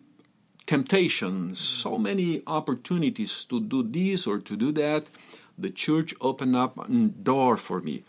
temptations, 0.66 1.58
so 1.58 1.98
many 1.98 2.42
opportunities 2.46 3.44
to 3.44 3.60
do 3.60 3.82
this 3.82 4.26
or 4.26 4.38
to 4.38 4.56
do 4.56 4.72
that, 4.72 5.08
the 5.58 5.70
church 5.70 6.14
opened 6.20 6.56
up 6.56 6.78
a 6.78 6.88
door 6.88 7.56
for 7.56 7.80
me. 7.80 8.04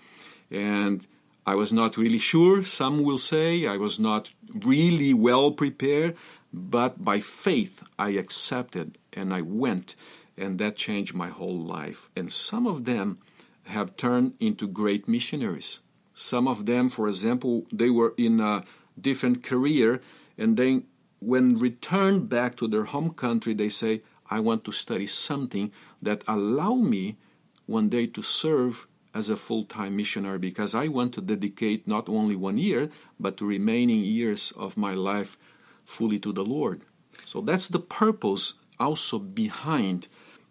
And 0.51 1.05
I 1.45 1.55
was 1.55 1.73
not 1.73 1.97
really 1.97 2.19
sure, 2.19 2.63
some 2.63 3.03
will 3.03 3.17
say, 3.17 3.67
I 3.67 3.77
was 3.77 3.99
not 3.99 4.31
really 4.53 5.13
well 5.13 5.51
prepared, 5.51 6.15
but 6.53 7.03
by 7.03 7.19
faith 7.19 7.83
I 7.99 8.11
accepted 8.11 8.97
and 9.11 9.33
I 9.33 9.41
went, 9.41 9.95
and 10.37 10.59
that 10.59 10.75
changed 10.75 11.13
my 11.13 11.29
whole 11.29 11.59
life. 11.59 12.09
And 12.15 12.31
some 12.31 12.67
of 12.67 12.85
them 12.85 13.17
have 13.65 13.97
turned 13.97 14.33
into 14.39 14.67
great 14.67 15.07
missionaries. 15.07 15.79
Some 16.15 16.47
of 16.47 16.65
them, 16.65 16.89
for 16.89 17.07
example, 17.07 17.67
they 17.71 17.89
were 17.89 18.15
in 18.17 18.39
a 18.39 18.63
different 18.99 19.43
career, 19.43 20.01
and 20.37 20.55
then 20.55 20.85
when 21.19 21.57
returned 21.57 22.29
back 22.29 22.55
to 22.55 22.67
their 22.67 22.85
home 22.85 23.11
country, 23.11 23.53
they 23.53 23.69
say, 23.69 24.01
I 24.29 24.39
want 24.39 24.63
to 24.63 24.71
study 24.71 25.07
something 25.07 25.71
that 26.01 26.23
allow 26.27 26.75
me 26.75 27.17
one 27.65 27.89
day 27.89 28.07
to 28.07 28.21
serve 28.21 28.87
as 29.13 29.29
a 29.29 29.35
full-time 29.35 29.95
missionary 29.95 30.39
because 30.39 30.73
I 30.73 30.87
want 30.87 31.13
to 31.13 31.21
dedicate 31.21 31.87
not 31.87 32.07
only 32.07 32.35
one 32.35 32.57
year, 32.57 32.89
but 33.19 33.37
the 33.37 33.45
remaining 33.45 33.99
years 33.99 34.51
of 34.51 34.77
my 34.77 34.93
life 34.93 35.37
fully 35.83 36.19
to 36.19 36.31
the 36.31 36.45
Lord. 36.45 36.81
So 37.25 37.41
that's 37.41 37.67
the 37.67 37.79
purpose 37.79 38.53
also 38.79 39.19
behind 39.19 40.07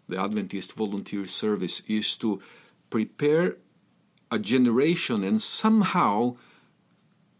the 0.07 0.19
Adventist 0.21 0.73
volunteer 0.75 1.25
service 1.27 1.81
is 1.87 2.15
to 2.17 2.39
prepare 2.89 3.57
generation 4.39 5.23
and 5.23 5.41
somehow 5.41 6.35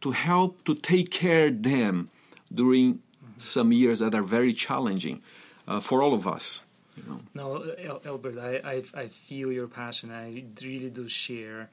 to 0.02 0.12
help 0.12 0.64
to 0.66 0.76
take 0.76 1.12
care 1.12 1.50
them 1.50 2.10
during 2.54 3.02
some 3.38 3.72
years 3.72 4.00
that 4.00 4.14
are 4.14 4.24
very 4.24 4.54
challenging 4.54 5.22
uh, 5.68 5.80
for 5.80 6.02
all 6.02 6.14
of 6.14 6.28
us. 6.28 6.64
You 6.96 7.04
know. 7.08 7.20
No, 7.34 8.00
Albert, 8.06 8.38
I, 8.40 8.84
I, 8.96 9.02
I 9.02 9.08
feel 9.08 9.52
your 9.52 9.68
passion. 9.68 10.12
I 10.12 10.44
really 10.62 10.90
do 10.90 11.10
share 11.10 11.70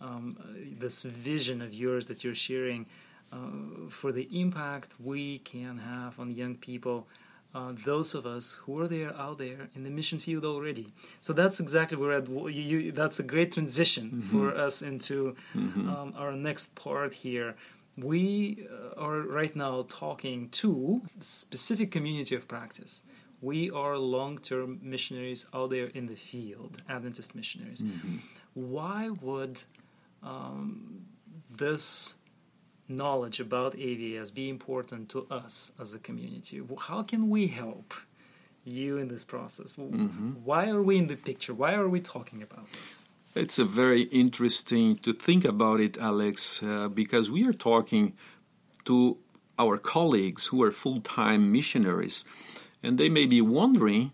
um, 0.00 0.36
this 0.78 1.02
vision 1.02 1.60
of 1.60 1.74
yours 1.74 2.06
that 2.06 2.24
you're 2.24 2.34
sharing 2.34 2.86
uh, 3.32 3.36
for 3.88 4.12
the 4.12 4.28
impact 4.32 4.92
we 5.02 5.38
can 5.38 5.78
have 5.78 6.18
on 6.18 6.30
young 6.30 6.54
people. 6.54 7.06
Uh, 7.54 7.72
those 7.84 8.14
of 8.14 8.24
us 8.24 8.54
who 8.62 8.80
are 8.80 8.88
there 8.88 9.14
out 9.14 9.36
there 9.36 9.68
in 9.74 9.84
the 9.84 9.90
mission 9.90 10.18
field 10.18 10.42
already. 10.42 10.86
So 11.20 11.34
that's 11.34 11.60
exactly 11.60 11.98
where 11.98 12.12
at, 12.12 12.26
you, 12.26 12.48
you, 12.48 12.92
that's 12.92 13.20
a 13.20 13.22
great 13.22 13.52
transition 13.52 14.06
mm-hmm. 14.10 14.30
for 14.30 14.56
us 14.56 14.80
into 14.80 15.36
mm-hmm. 15.54 15.86
um, 15.86 16.14
our 16.16 16.32
next 16.32 16.74
part 16.74 17.12
here 17.12 17.54
we 17.96 18.66
uh, 18.70 19.00
are 19.00 19.20
right 19.20 19.54
now 19.54 19.84
talking 19.88 20.48
to 20.48 21.02
specific 21.20 21.90
community 21.90 22.34
of 22.34 22.48
practice 22.48 23.02
we 23.40 23.70
are 23.70 23.98
long-term 23.98 24.80
missionaries 24.82 25.46
out 25.52 25.70
there 25.70 25.86
in 25.86 26.06
the 26.06 26.14
field 26.14 26.80
adventist 26.88 27.34
missionaries 27.34 27.82
mm-hmm. 27.82 28.16
why 28.54 29.10
would 29.20 29.62
um, 30.22 31.04
this 31.50 32.14
knowledge 32.96 33.40
about 33.40 33.76
avs 33.76 34.32
be 34.32 34.48
important 34.48 35.08
to 35.08 35.26
us 35.30 35.72
as 35.80 35.94
a 35.94 35.98
community 35.98 36.60
how 36.88 37.02
can 37.02 37.28
we 37.28 37.46
help 37.48 37.94
you 38.64 38.98
in 38.98 39.08
this 39.08 39.24
process 39.24 39.72
mm-hmm. 39.74 40.30
why 40.44 40.68
are 40.68 40.82
we 40.82 40.96
in 40.96 41.06
the 41.06 41.16
picture 41.16 41.54
why 41.54 41.74
are 41.74 41.88
we 41.88 42.00
talking 42.00 42.42
about 42.42 42.70
this 42.72 43.02
It's 43.34 43.58
a 43.58 43.64
very 43.64 44.02
interesting 44.02 44.96
to 44.96 45.14
think 45.14 45.46
about 45.46 45.80
it, 45.80 45.96
Alex, 45.96 46.62
uh, 46.62 46.88
because 46.88 47.30
we 47.30 47.46
are 47.48 47.54
talking 47.54 48.12
to 48.84 49.18
our 49.58 49.78
colleagues 49.78 50.48
who 50.48 50.62
are 50.62 50.70
full-time 50.70 51.50
missionaries, 51.50 52.26
and 52.82 52.98
they 52.98 53.08
may 53.08 53.24
be 53.24 53.40
wondering, 53.40 54.12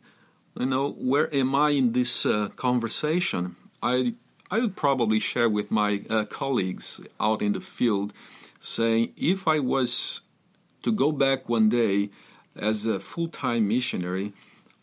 you 0.57 0.67
know, 0.67 0.93
where 0.93 1.35
am 1.35 1.55
I 1.57 1.71
in 1.71 1.93
this 1.93 2.25
uh, 2.27 2.49
conversation? 2.55 3.57
I 3.83 4.15
I 4.51 4.61
would 4.61 4.77
probably 4.77 5.19
share 5.19 5.49
with 5.49 5.71
my 5.71 6.03
uh, 6.09 6.25
colleagues 6.25 7.01
out 7.19 7.43
in 7.43 7.53
the 7.53 7.61
field, 7.61 8.13
saying 8.61 9.13
if 9.17 9.47
I 9.47 9.59
was 9.59 10.23
to 10.83 10.93
go 10.93 11.13
back 11.13 11.49
one 11.49 11.69
day 11.69 12.11
as 12.57 12.87
a 12.87 13.01
full-time 13.01 13.69
missionary, 13.69 14.33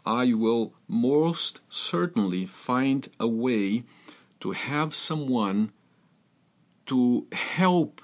I 0.05 0.33
will 0.33 0.73
most 0.87 1.61
certainly 1.69 2.45
find 2.45 3.07
a 3.19 3.27
way 3.27 3.83
to 4.39 4.51
have 4.51 4.93
someone 4.93 5.71
to 6.85 7.27
help 7.31 8.01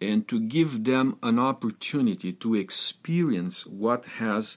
and 0.00 0.26
to 0.28 0.40
give 0.40 0.84
them 0.84 1.18
an 1.22 1.38
opportunity 1.38 2.32
to 2.32 2.54
experience 2.54 3.66
what 3.66 4.04
has 4.18 4.56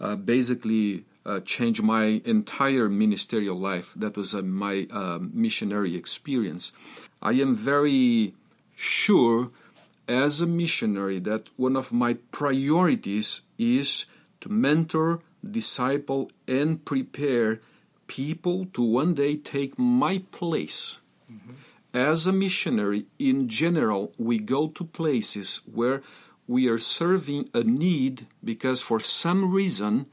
uh, 0.00 0.16
basically 0.16 1.04
uh, 1.24 1.40
changed 1.40 1.82
my 1.82 2.22
entire 2.24 2.88
ministerial 2.88 3.58
life. 3.58 3.92
That 3.96 4.16
was 4.16 4.34
uh, 4.34 4.42
my 4.42 4.86
missionary 5.32 5.94
experience. 5.96 6.72
I 7.20 7.32
am 7.32 7.54
very 7.54 8.34
sure 8.76 9.50
as 10.08 10.40
a 10.40 10.46
missionary 10.46 11.18
that 11.20 11.50
one 11.56 11.76
of 11.76 11.92
my 11.92 12.14
priorities 12.32 13.42
is 13.58 14.06
to 14.40 14.48
mentor, 14.48 15.20
disciple, 15.48 16.30
and 16.46 16.84
prepare 16.84 17.60
people 18.06 18.66
to 18.72 18.82
one 18.82 19.14
day 19.14 19.36
take 19.36 19.78
my 19.78 20.22
place. 20.30 21.00
Mm-hmm. 21.30 21.52
As 21.92 22.26
a 22.26 22.32
missionary, 22.32 23.06
in 23.18 23.48
general, 23.48 24.12
we 24.18 24.38
go 24.38 24.68
to 24.68 24.84
places 24.84 25.60
where 25.70 26.02
we 26.46 26.68
are 26.68 26.78
serving 26.78 27.50
a 27.52 27.62
need 27.62 28.26
because 28.42 28.80
for 28.80 28.98
some 28.98 29.52
reason 29.52 30.06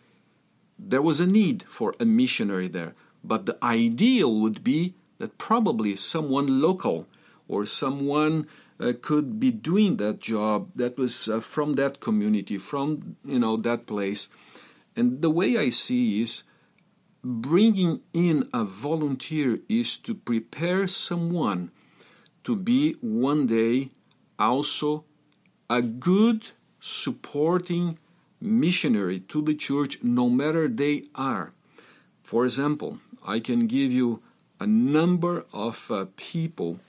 there 0.77 1.01
was 1.01 1.21
a 1.21 1.27
need 1.27 1.63
for 1.63 1.95
a 1.99 2.05
missionary 2.05 2.67
there. 2.67 2.93
But 3.23 3.45
the 3.45 3.57
ideal 3.63 4.35
would 4.41 4.63
be 4.63 4.93
that 5.17 5.37
probably 5.37 5.95
someone 5.95 6.61
local 6.61 7.07
or 7.47 7.65
someone 7.65 8.47
uh, 8.79 8.93
could 9.01 9.39
be 9.39 9.51
doing 9.51 9.97
that 9.97 10.19
job 10.19 10.69
that 10.75 10.97
was 10.97 11.29
uh, 11.29 11.39
from 11.39 11.73
that 11.73 11.99
community, 11.99 12.57
from 12.57 13.15
you 13.23 13.39
know 13.39 13.57
that 13.57 13.85
place. 13.85 14.29
And 14.95 15.21
the 15.21 15.29
way 15.29 15.57
I 15.57 15.69
see 15.69 16.21
is 16.21 16.43
bringing 17.23 18.01
in 18.13 18.47
a 18.53 18.63
volunteer 18.63 19.59
is 19.67 19.97
to 19.97 20.13
prepare 20.13 20.87
someone 20.87 21.71
to 22.43 22.55
be 22.55 22.95
one 23.01 23.47
day 23.47 23.89
also 24.37 25.03
a 25.69 25.81
good 25.81 26.51
supporting 26.79 27.97
missionary 28.39 29.19
to 29.19 29.41
the 29.41 29.55
church 29.55 29.97
no 30.03 30.29
matter 30.29 30.67
they 30.67 31.05
are 31.15 31.51
for 32.21 32.43
example 32.43 32.99
i 33.25 33.39
can 33.39 33.65
give 33.65 33.91
you 33.91 34.21
a 34.59 34.67
number 34.67 35.45
of 35.51 35.89
uh, 35.89 36.05
people 36.15 36.79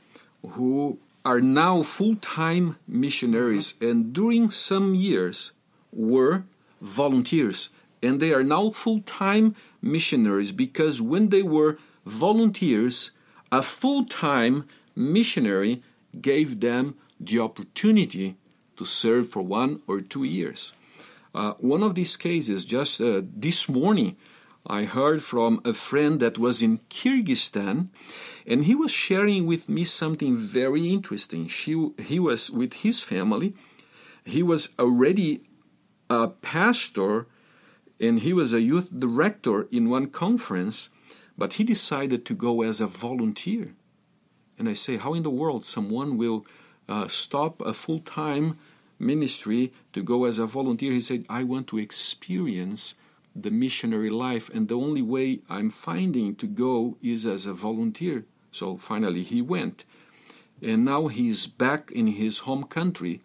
who 0.50 0.98
are 1.26 1.40
now 1.40 1.82
full-time 1.82 2.76
missionaries 2.86 3.74
and 3.80 4.12
during 4.12 4.48
some 4.48 4.94
years 4.94 5.50
were 5.92 6.44
volunteers 6.80 7.68
and 8.00 8.20
they 8.20 8.32
are 8.32 8.44
now 8.44 8.70
full 8.70 9.00
time 9.00 9.56
missionaries 9.82 10.52
because 10.52 11.02
when 11.02 11.30
they 11.30 11.42
were 11.42 11.78
volunteers, 12.04 13.10
a 13.50 13.60
full 13.60 14.04
time 14.04 14.68
missionary 14.94 15.82
gave 16.20 16.60
them 16.60 16.94
the 17.18 17.40
opportunity 17.40 18.36
to 18.76 18.84
serve 18.84 19.28
for 19.28 19.42
one 19.42 19.80
or 19.88 20.00
two 20.00 20.22
years. 20.22 20.74
Uh, 21.34 21.54
one 21.58 21.82
of 21.82 21.96
these 21.96 22.16
cases, 22.16 22.64
just 22.64 23.00
uh, 23.00 23.22
this 23.24 23.68
morning, 23.68 24.16
I 24.66 24.84
heard 24.84 25.22
from 25.22 25.60
a 25.64 25.72
friend 25.72 26.20
that 26.20 26.38
was 26.38 26.62
in 26.62 26.78
Kyrgyzstan, 26.90 27.88
and 28.46 28.64
he 28.64 28.74
was 28.76 28.92
sharing 28.92 29.44
with 29.44 29.68
me 29.68 29.82
something 29.82 30.36
very 30.36 30.88
interesting. 30.88 31.48
She, 31.48 31.90
he 31.98 32.20
was 32.20 32.50
with 32.50 32.74
his 32.74 33.02
family. 33.02 33.54
He 34.24 34.42
was 34.42 34.72
already 34.78 35.42
a 36.08 36.28
pastor 36.28 37.26
and 37.98 38.20
he 38.20 38.32
was 38.32 38.52
a 38.52 38.60
youth 38.60 38.90
director 38.96 39.66
in 39.72 39.88
one 39.88 40.06
conference, 40.06 40.90
but 41.36 41.54
he 41.54 41.64
decided 41.64 42.24
to 42.26 42.34
go 42.34 42.62
as 42.62 42.80
a 42.80 42.86
volunteer. 42.86 43.74
And 44.58 44.68
I 44.68 44.74
say, 44.74 44.96
how 44.96 45.14
in 45.14 45.24
the 45.24 45.30
world 45.30 45.64
someone 45.64 46.16
will 46.16 46.46
uh, 46.88 47.08
stop 47.08 47.60
a 47.62 47.72
full 47.72 48.00
time 48.00 48.58
ministry 48.98 49.72
to 49.92 50.02
go 50.02 50.24
as 50.24 50.38
a 50.38 50.46
volunteer? 50.46 50.92
He 50.92 51.00
said, 51.00 51.26
I 51.28 51.42
want 51.42 51.66
to 51.68 51.78
experience 51.78 52.94
the 53.34 53.50
missionary 53.50 54.08
life, 54.08 54.48
and 54.54 54.68
the 54.68 54.78
only 54.78 55.02
way 55.02 55.40
I'm 55.48 55.68
finding 55.68 56.36
to 56.36 56.46
go 56.46 56.96
is 57.02 57.26
as 57.26 57.44
a 57.44 57.52
volunteer. 57.52 58.24
So 58.56 58.76
finally 58.76 59.22
he 59.22 59.42
went. 59.42 59.84
And 60.62 60.84
now 60.84 61.08
he's 61.08 61.46
back 61.46 61.90
in 61.92 62.06
his 62.06 62.38
home 62.40 62.64
country 62.64 63.20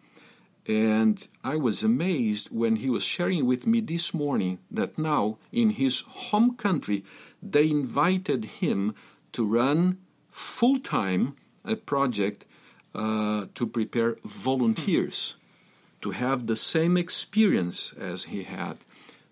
and 0.67 1.27
I 1.43 1.55
was 1.55 1.83
amazed 1.83 2.49
when 2.51 2.77
he 2.77 2.89
was 2.89 3.03
sharing 3.03 3.45
with 3.45 3.65
me 3.65 3.79
this 3.81 4.13
morning 4.13 4.59
that 4.69 4.97
now 4.97 5.37
in 5.51 5.71
his 5.71 6.01
home 6.01 6.55
country 6.55 7.03
they 7.41 7.69
invited 7.69 8.45
him 8.61 8.93
to 9.33 9.45
run 9.45 9.97
full 10.29 10.79
time 10.79 11.35
a 11.65 11.75
project 11.75 12.45
uh, 12.93 13.45
to 13.55 13.65
prepare 13.65 14.17
volunteers 14.23 15.35
to 16.01 16.11
have 16.11 16.47
the 16.47 16.55
same 16.55 16.97
experience 16.97 17.93
as 17.93 18.25
he 18.25 18.43
had. 18.43 18.77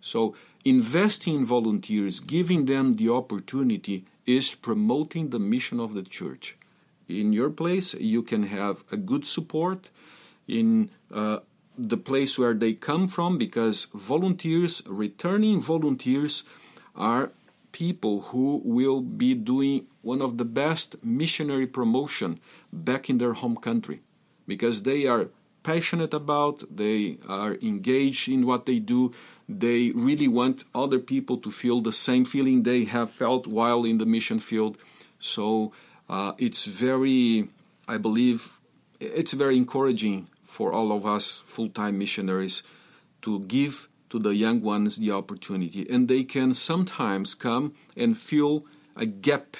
So, 0.01 0.35
investing 0.65 1.35
in 1.35 1.45
volunteers, 1.45 2.19
giving 2.19 2.65
them 2.65 2.93
the 2.93 3.09
opportunity, 3.09 4.05
is 4.25 4.55
promoting 4.55 5.29
the 5.29 5.39
mission 5.39 5.79
of 5.79 5.93
the 5.93 6.03
church. 6.03 6.57
In 7.07 7.33
your 7.33 7.49
place, 7.49 7.93
you 7.95 8.21
can 8.21 8.43
have 8.43 8.83
a 8.91 8.97
good 8.97 9.25
support 9.25 9.89
in 10.47 10.91
uh, 11.11 11.39
the 11.77 11.97
place 11.97 12.37
where 12.37 12.53
they 12.53 12.73
come 12.73 13.07
from 13.07 13.37
because 13.37 13.85
volunteers, 13.93 14.83
returning 14.87 15.59
volunteers, 15.59 16.43
are 16.95 17.31
people 17.71 18.21
who 18.21 18.61
will 18.63 19.01
be 19.01 19.33
doing 19.33 19.87
one 20.01 20.21
of 20.21 20.37
the 20.37 20.45
best 20.45 20.95
missionary 21.03 21.67
promotion 21.67 22.39
back 22.73 23.09
in 23.09 23.17
their 23.17 23.33
home 23.33 23.55
country 23.55 24.01
because 24.47 24.83
they 24.83 25.05
are 25.05 25.29
passionate 25.71 26.13
about 26.23 26.55
they 26.83 27.17
are 27.27 27.53
engaged 27.71 28.25
in 28.35 28.45
what 28.49 28.61
they 28.69 28.79
do 28.95 29.01
they 29.65 29.81
really 30.07 30.29
want 30.39 30.63
other 30.83 30.99
people 31.13 31.37
to 31.45 31.49
feel 31.61 31.79
the 31.81 31.97
same 32.07 32.25
feeling 32.33 32.63
they 32.63 32.83
have 32.95 33.09
felt 33.21 33.43
while 33.59 33.81
in 33.91 33.97
the 33.97 34.09
mission 34.15 34.39
field 34.39 34.73
so 35.19 35.71
uh, 36.15 36.31
it's 36.37 36.63
very 36.65 37.47
i 37.87 37.97
believe 37.97 38.39
it's 38.99 39.33
very 39.33 39.57
encouraging 39.63 40.27
for 40.55 40.73
all 40.73 40.91
of 40.91 41.05
us 41.05 41.43
full 41.45 41.69
time 41.69 41.97
missionaries 41.97 42.63
to 43.21 43.39
give 43.41 43.87
to 44.09 44.19
the 44.19 44.35
young 44.35 44.61
ones 44.61 44.97
the 44.97 45.11
opportunity. 45.11 45.85
And 45.89 46.07
they 46.07 46.23
can 46.23 46.53
sometimes 46.53 47.35
come 47.35 47.73
and 47.95 48.17
fill 48.17 48.65
a 48.95 49.05
gap 49.05 49.55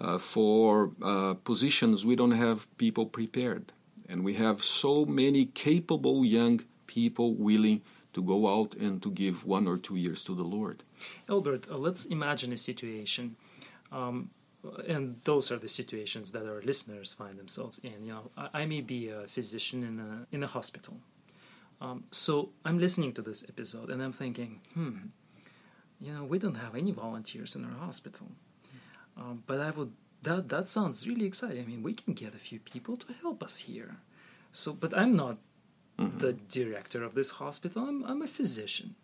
uh, 0.00 0.18
for 0.18 0.90
uh, 1.02 1.34
positions 1.34 2.04
we 2.04 2.16
don't 2.16 2.32
have 2.32 2.66
people 2.76 3.06
prepared. 3.06 3.72
And 4.08 4.24
we 4.24 4.34
have 4.34 4.62
so 4.62 5.04
many 5.04 5.46
capable 5.46 6.24
young 6.24 6.60
people 6.86 7.34
willing 7.34 7.82
to 8.12 8.22
go 8.22 8.48
out 8.48 8.74
and 8.74 9.02
to 9.02 9.10
give 9.10 9.44
one 9.44 9.66
or 9.66 9.76
two 9.76 9.96
years 9.96 10.24
to 10.24 10.34
the 10.34 10.44
Lord. 10.44 10.82
Albert, 11.28 11.66
uh, 11.70 11.76
let's 11.76 12.06
imagine 12.06 12.52
a 12.52 12.56
situation 12.56 13.36
um, 13.92 14.30
and 14.88 15.20
those 15.24 15.50
are 15.50 15.58
the 15.58 15.68
situations 15.68 16.32
that 16.32 16.46
our 16.46 16.60
listeners 16.62 17.14
find 17.14 17.38
themselves 17.38 17.78
in. 17.82 18.04
You 18.04 18.12
know, 18.12 18.30
I, 18.36 18.62
I 18.62 18.66
may 18.66 18.80
be 18.80 19.08
a 19.08 19.26
physician 19.26 19.82
in 19.82 20.00
a 20.00 20.26
in 20.34 20.42
a 20.42 20.46
hospital, 20.46 20.98
um, 21.80 22.04
so 22.10 22.50
I'm 22.64 22.78
listening 22.78 23.12
to 23.14 23.22
this 23.22 23.44
episode 23.48 23.90
and 23.90 24.02
I'm 24.02 24.12
thinking, 24.12 24.60
hmm, 24.74 24.96
you 26.00 26.12
know, 26.12 26.24
we 26.24 26.38
don't 26.38 26.56
have 26.56 26.74
any 26.74 26.92
volunteers 26.92 27.54
in 27.54 27.64
our 27.64 27.78
hospital, 27.78 28.28
um, 29.16 29.42
but 29.46 29.60
I 29.60 29.70
would 29.70 29.92
that 30.22 30.48
that 30.48 30.68
sounds 30.68 31.06
really 31.06 31.26
exciting. 31.26 31.62
I 31.62 31.66
mean, 31.66 31.82
we 31.82 31.94
can 31.94 32.14
get 32.14 32.34
a 32.34 32.38
few 32.38 32.58
people 32.58 32.96
to 32.96 33.12
help 33.22 33.42
us 33.42 33.58
here. 33.58 33.96
So, 34.52 34.72
but 34.72 34.96
I'm 34.96 35.12
not 35.12 35.36
mm-hmm. 35.98 36.18
the 36.18 36.32
director 36.32 37.02
of 37.04 37.14
this 37.14 37.30
hospital. 37.30 37.88
I'm 37.88 38.04
I'm 38.04 38.22
a 38.22 38.26
physician. 38.26 38.94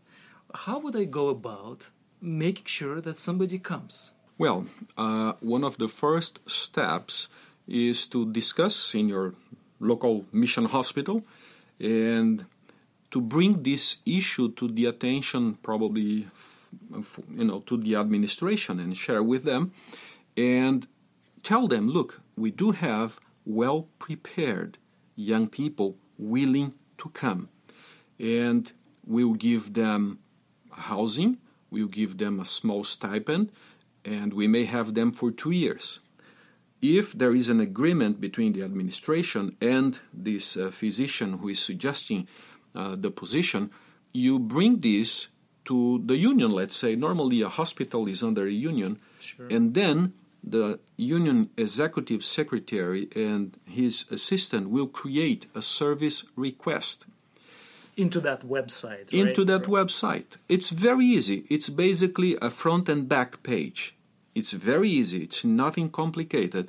How 0.55 0.79
would 0.79 0.96
I 0.96 1.05
go 1.05 1.29
about 1.29 1.90
making 2.20 2.66
sure 2.66 3.01
that 3.01 3.18
somebody 3.18 3.59
comes? 3.59 4.12
Well, 4.38 4.66
uh, 4.96 5.35
one 5.40 5.64
of 5.64 5.79
the 5.79 5.88
first 5.88 6.40
steps 6.51 7.29
is 7.68 8.07
to 8.09 8.31
discuss 8.31 8.94
in 8.94 9.09
your 9.09 9.35
local 9.81 10.25
mission 10.33 10.64
hospital 10.66 11.25
and 11.81 12.44
to 13.11 13.20
bring 13.20 13.62
this 13.62 13.98
issue 14.07 14.51
to 14.53 14.68
the 14.68 14.87
attention 14.87 15.59
probably 15.62 16.29
you 17.35 17.44
know 17.44 17.61
to 17.61 17.77
the 17.77 17.96
administration 17.96 18.81
and 18.81 18.96
share 18.96 19.22
with 19.22 19.44
them 19.44 19.72
and 20.37 20.87
tell 21.42 21.66
them, 21.68 21.88
look, 21.88 22.20
we 22.37 22.50
do 22.50 22.70
have 22.72 23.18
well 23.44 23.88
prepared 23.98 24.78
young 25.16 25.48
people 25.48 25.96
willing 26.18 26.74
to 26.98 27.09
come. 27.11 27.48
And 28.18 28.72
we'll 29.05 29.35
give 29.35 29.74
them 29.74 30.18
housing, 30.70 31.38
we'll 31.70 31.88
give 31.88 32.18
them 32.18 32.38
a 32.40 32.44
small 32.44 32.85
stipend, 32.85 33.50
and 34.05 34.33
we 34.33 34.46
may 34.46 34.64
have 34.64 34.94
them 34.94 35.12
for 35.12 35.31
two 35.31 35.50
years. 35.50 36.00
If 36.81 37.12
there 37.12 37.35
is 37.35 37.48
an 37.48 37.61
agreement 37.61 38.20
between 38.20 38.52
the 38.55 38.62
administration 38.62 39.57
and 39.61 40.00
this 40.12 40.57
uh, 40.57 40.70
physician 40.70 41.35
who 41.35 41.48
is 41.48 41.61
suggesting 41.61 42.26
uh, 42.74 42.96
the 42.98 43.11
position, 43.11 43.70
you 44.12 44.38
bring 44.38 44.81
this 44.81 45.28
to 45.66 46.02
the 46.05 46.16
union, 46.16 46.50
let's 46.50 46.76
say. 46.76 46.96
Normally, 46.96 47.40
a 47.42 47.48
hospital 47.48 48.09
is 48.09 48.22
under 48.22 48.46
a 48.46 48.50
union, 48.50 48.98
Sure. 49.20 49.46
and 49.48 49.74
then 49.74 50.14
the 50.42 50.81
union 50.96 51.50
executive 51.57 52.24
secretary 52.24 53.09
and 53.14 53.57
his 53.68 54.05
assistant 54.11 54.70
will 54.70 54.88
create 54.88 55.46
a 55.55 55.62
service 55.62 56.24
request 56.37 57.07
into 57.96 58.20
that 58.20 58.40
website. 58.40 59.12
right? 59.12 59.28
into 59.28 59.44
that 59.44 59.66
Right. 59.66 59.87
website. 59.87 60.37
It's 60.48 60.70
very 60.70 61.05
easy. 61.05 61.44
It's 61.48 61.68
basically 61.70 62.37
a 62.40 62.50
front 62.50 62.88
and 62.88 63.09
back 63.09 63.42
page. 63.42 63.94
It's 64.35 64.52
very 64.52 64.88
easy. 64.88 65.22
It's 65.22 65.44
nothing 65.44 65.90
complicated. 65.90 66.68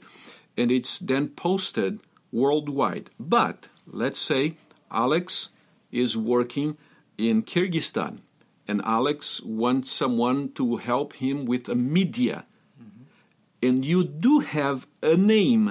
And 0.57 0.71
it's 0.71 0.99
then 0.99 1.29
posted 1.29 1.99
worldwide. 2.31 3.09
But 3.19 3.69
let's 3.87 4.19
say 4.19 4.57
Alex 4.91 5.49
is 5.91 6.15
working 6.17 6.77
in 7.17 7.41
Kyrgyzstan 7.43 8.19
and 8.67 8.81
Alex 8.83 9.41
wants 9.41 9.89
someone 9.91 10.49
to 10.53 10.77
help 10.77 11.13
him 11.13 11.45
with 11.45 11.69
a 11.69 11.75
media. 11.75 12.45
And 13.67 13.85
you 13.85 14.03
do 14.03 14.39
have 14.39 14.77
a 15.01 15.15
name 15.15 15.65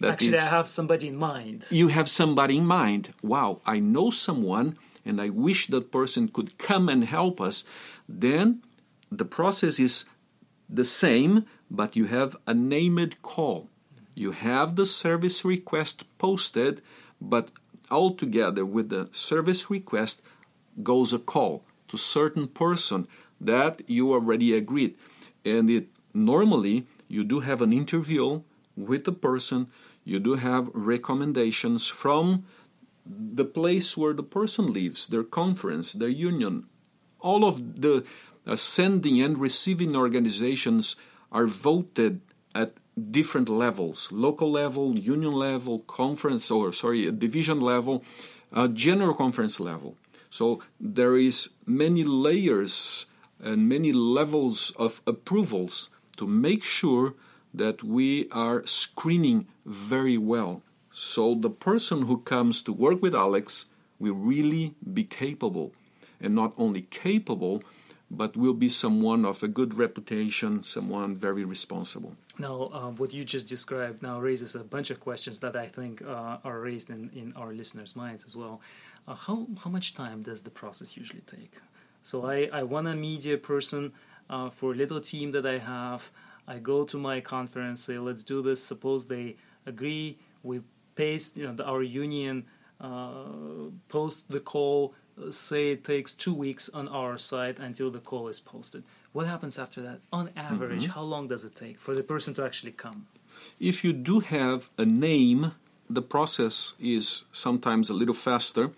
that 0.00 0.12
Actually, 0.12 0.38
is- 0.38 0.46
I 0.48 0.56
have 0.58 0.68
somebody 0.68 1.06
in 1.12 1.16
mind. 1.16 1.58
you 1.70 1.88
have 1.88 2.08
somebody 2.08 2.56
in 2.56 2.66
mind. 2.66 3.04
Wow, 3.22 3.50
I 3.74 3.76
know 3.80 4.10
someone 4.10 4.68
and 5.04 5.20
I 5.20 5.28
wish 5.46 5.60
that 5.68 5.90
person 5.98 6.28
could 6.28 6.50
come 6.68 6.88
and 6.88 7.04
help 7.04 7.40
us. 7.48 7.64
Then 8.08 8.46
the 9.20 9.24
process 9.38 9.78
is 9.78 9.94
the 10.80 10.84
same, 10.84 11.44
but 11.70 11.96
you 11.96 12.06
have 12.06 12.30
a 12.46 12.54
named 12.54 13.12
call. 13.22 13.68
You 14.14 14.32
have 14.32 14.68
the 14.76 14.86
service 14.86 15.44
request 15.44 16.04
posted, 16.18 16.74
but 17.20 17.50
altogether 17.90 18.64
with 18.76 18.88
the 18.94 19.08
service 19.10 19.62
request 19.70 20.22
goes 20.82 21.12
a 21.12 21.18
call 21.18 21.64
to 21.88 21.96
certain 21.96 22.46
person 22.48 23.00
that 23.40 23.74
you 23.86 24.12
already 24.12 24.50
agreed. 24.62 24.92
And 25.44 25.70
it 25.70 25.86
normally 26.14 26.86
you 27.08 27.24
do 27.24 27.40
have 27.40 27.62
an 27.62 27.72
interview 27.72 28.42
with 28.76 29.04
the 29.04 29.12
person, 29.12 29.68
you 30.04 30.20
do 30.20 30.34
have 30.34 30.70
recommendations 30.72 31.88
from 31.88 32.44
the 33.04 33.44
place 33.44 33.96
where 33.96 34.12
the 34.12 34.22
person 34.22 34.72
lives, 34.72 35.06
their 35.08 35.24
conference, 35.24 35.92
their 35.94 36.08
union. 36.08 36.66
All 37.20 37.44
of 37.44 37.80
the 37.80 38.04
uh, 38.46 38.56
sending 38.56 39.20
and 39.20 39.38
receiving 39.38 39.96
organizations 39.96 40.96
are 41.32 41.46
voted 41.46 42.20
at 42.54 42.74
different 43.10 43.48
levels 43.48 44.10
local 44.10 44.50
level, 44.50 44.96
union 44.98 45.32
level, 45.32 45.80
conference, 45.80 46.50
or 46.50 46.72
sorry, 46.72 47.10
division 47.12 47.60
level, 47.60 48.02
uh, 48.52 48.68
general 48.68 49.14
conference 49.14 49.60
level. 49.60 49.96
So 50.30 50.60
there 50.80 51.16
is 51.16 51.50
many 51.66 52.04
layers 52.04 53.06
and 53.40 53.68
many 53.68 53.92
levels 53.92 54.72
of 54.76 55.00
approvals 55.06 55.90
to 56.18 56.26
make 56.26 56.62
sure 56.62 57.14
that 57.54 57.82
we 57.82 58.28
are 58.30 58.64
screening 58.66 59.46
very 59.64 60.18
well. 60.18 60.62
So 60.92 61.34
the 61.34 61.50
person 61.50 62.02
who 62.02 62.18
comes 62.18 62.62
to 62.62 62.72
work 62.72 63.00
with 63.00 63.14
Alex 63.14 63.66
will 63.98 64.14
really 64.14 64.74
be 64.92 65.04
capable, 65.04 65.72
and 66.20 66.34
not 66.34 66.52
only 66.56 66.82
capable, 66.82 67.62
but 68.10 68.36
will 68.36 68.54
be 68.54 68.68
someone 68.68 69.24
of 69.24 69.42
a 69.42 69.48
good 69.48 69.74
reputation, 69.74 70.62
someone 70.62 71.14
very 71.14 71.44
responsible. 71.44 72.16
Now, 72.38 72.70
uh, 72.72 72.90
what 72.90 73.12
you 73.12 73.24
just 73.24 73.48
described 73.48 74.02
now 74.02 74.20
raises 74.20 74.54
a 74.54 74.64
bunch 74.64 74.90
of 74.90 75.00
questions 75.00 75.40
that 75.40 75.56
I 75.56 75.66
think 75.66 76.02
uh, 76.02 76.38
are 76.44 76.60
raised 76.60 76.90
in, 76.90 77.10
in 77.14 77.32
our 77.36 77.52
listeners' 77.52 77.96
minds 77.96 78.24
as 78.24 78.34
well. 78.34 78.60
Uh, 79.06 79.14
how, 79.14 79.46
how 79.62 79.70
much 79.70 79.94
time 79.94 80.22
does 80.22 80.42
the 80.42 80.50
process 80.50 80.96
usually 80.96 81.22
take? 81.22 81.54
So, 82.02 82.26
I, 82.26 82.48
I 82.52 82.62
want 82.62 82.86
a 82.88 82.94
media 82.94 83.36
person 83.36 83.92
uh, 84.30 84.50
for 84.50 84.72
a 84.72 84.74
little 84.74 85.00
team 85.00 85.32
that 85.32 85.46
I 85.46 85.58
have. 85.58 86.10
I 86.46 86.58
go 86.58 86.84
to 86.84 86.98
my 86.98 87.20
conference, 87.20 87.82
say, 87.82 87.98
let's 87.98 88.22
do 88.22 88.42
this. 88.42 88.62
Suppose 88.62 89.06
they 89.06 89.36
agree, 89.66 90.18
we 90.42 90.62
paste, 90.94 91.36
you 91.36 91.46
know, 91.46 91.54
the, 91.54 91.64
our 91.64 91.82
union 91.82 92.46
uh, 92.80 93.24
post 93.88 94.30
the 94.30 94.40
call, 94.40 94.94
say 95.30 95.72
it 95.72 95.84
takes 95.84 96.12
two 96.14 96.32
weeks 96.34 96.68
on 96.68 96.88
our 96.88 97.18
side 97.18 97.58
until 97.58 97.90
the 97.90 97.98
call 97.98 98.28
is 98.28 98.40
posted. 98.40 98.82
What 99.12 99.26
happens 99.26 99.58
after 99.58 99.80
that? 99.82 100.00
On 100.12 100.30
average, 100.36 100.86
how 100.86 101.02
long 101.02 101.28
does 101.28 101.44
it 101.44 101.54
take 101.54 101.80
for 101.80 101.94
the 101.94 102.02
person 102.02 102.34
to 102.34 102.44
actually 102.44 102.72
come? 102.72 103.06
If 103.60 103.84
you 103.84 103.92
do 103.92 104.20
have 104.20 104.70
a 104.78 104.86
name, 104.86 105.52
the 105.90 106.02
process 106.02 106.74
is 106.80 107.24
sometimes 107.32 107.90
a 107.90 107.94
little 107.94 108.14
faster. 108.14 108.70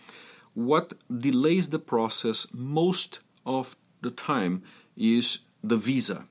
What 0.55 0.95
delays 1.09 1.71
the 1.71 1.79
process 1.79 2.47
most 2.53 3.21
of 3.45 3.77
the 4.03 4.11
time 4.11 4.63
is 5.01 5.41
the 5.65 5.77
visa. 5.77 6.27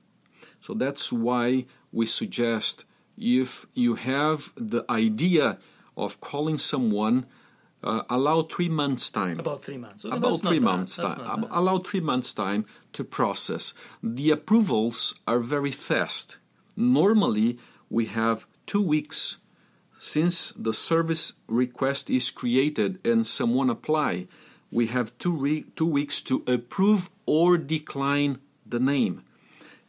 So 0.60 0.72
that's 0.74 1.12
why 1.12 1.66
we 1.92 2.06
suggest 2.06 2.84
if 3.18 3.66
you 3.74 3.96
have 3.96 4.52
the 4.56 4.84
idea 4.88 5.58
of 5.96 6.20
calling 6.20 6.56
someone, 6.56 7.26
uh, 7.82 8.02
allow 8.08 8.42
three 8.42 8.68
months' 8.68 9.10
time 9.10 9.40
About 9.40 9.62
three 9.64 9.76
months. 9.76 10.04
Okay, 10.04 10.16
about 10.16 10.40
three 10.40 10.60
months 10.60 10.96
That's 10.96 11.14
time. 11.14 11.46
Allow 11.50 11.78
three 11.78 12.00
months 12.00 12.32
time 12.32 12.64
to 12.92 13.04
process. 13.04 13.74
The 14.02 14.30
approvals 14.30 15.14
are 15.26 15.40
very 15.40 15.70
fast. 15.70 16.36
Normally, 16.76 17.58
we 17.90 18.06
have 18.06 18.46
two 18.66 18.82
weeks 18.82 19.38
since 19.98 20.52
the 20.56 20.72
service 20.72 21.34
request 21.46 22.08
is 22.08 22.30
created 22.30 22.98
and 23.04 23.26
someone 23.26 23.68
apply. 23.68 24.28
We 24.70 24.86
have 24.86 25.16
two 25.18 25.32
re- 25.32 25.66
two 25.74 25.86
weeks 25.86 26.22
to 26.22 26.44
approve 26.46 27.10
or 27.26 27.58
decline 27.58 28.38
the 28.70 28.80
name, 28.80 29.22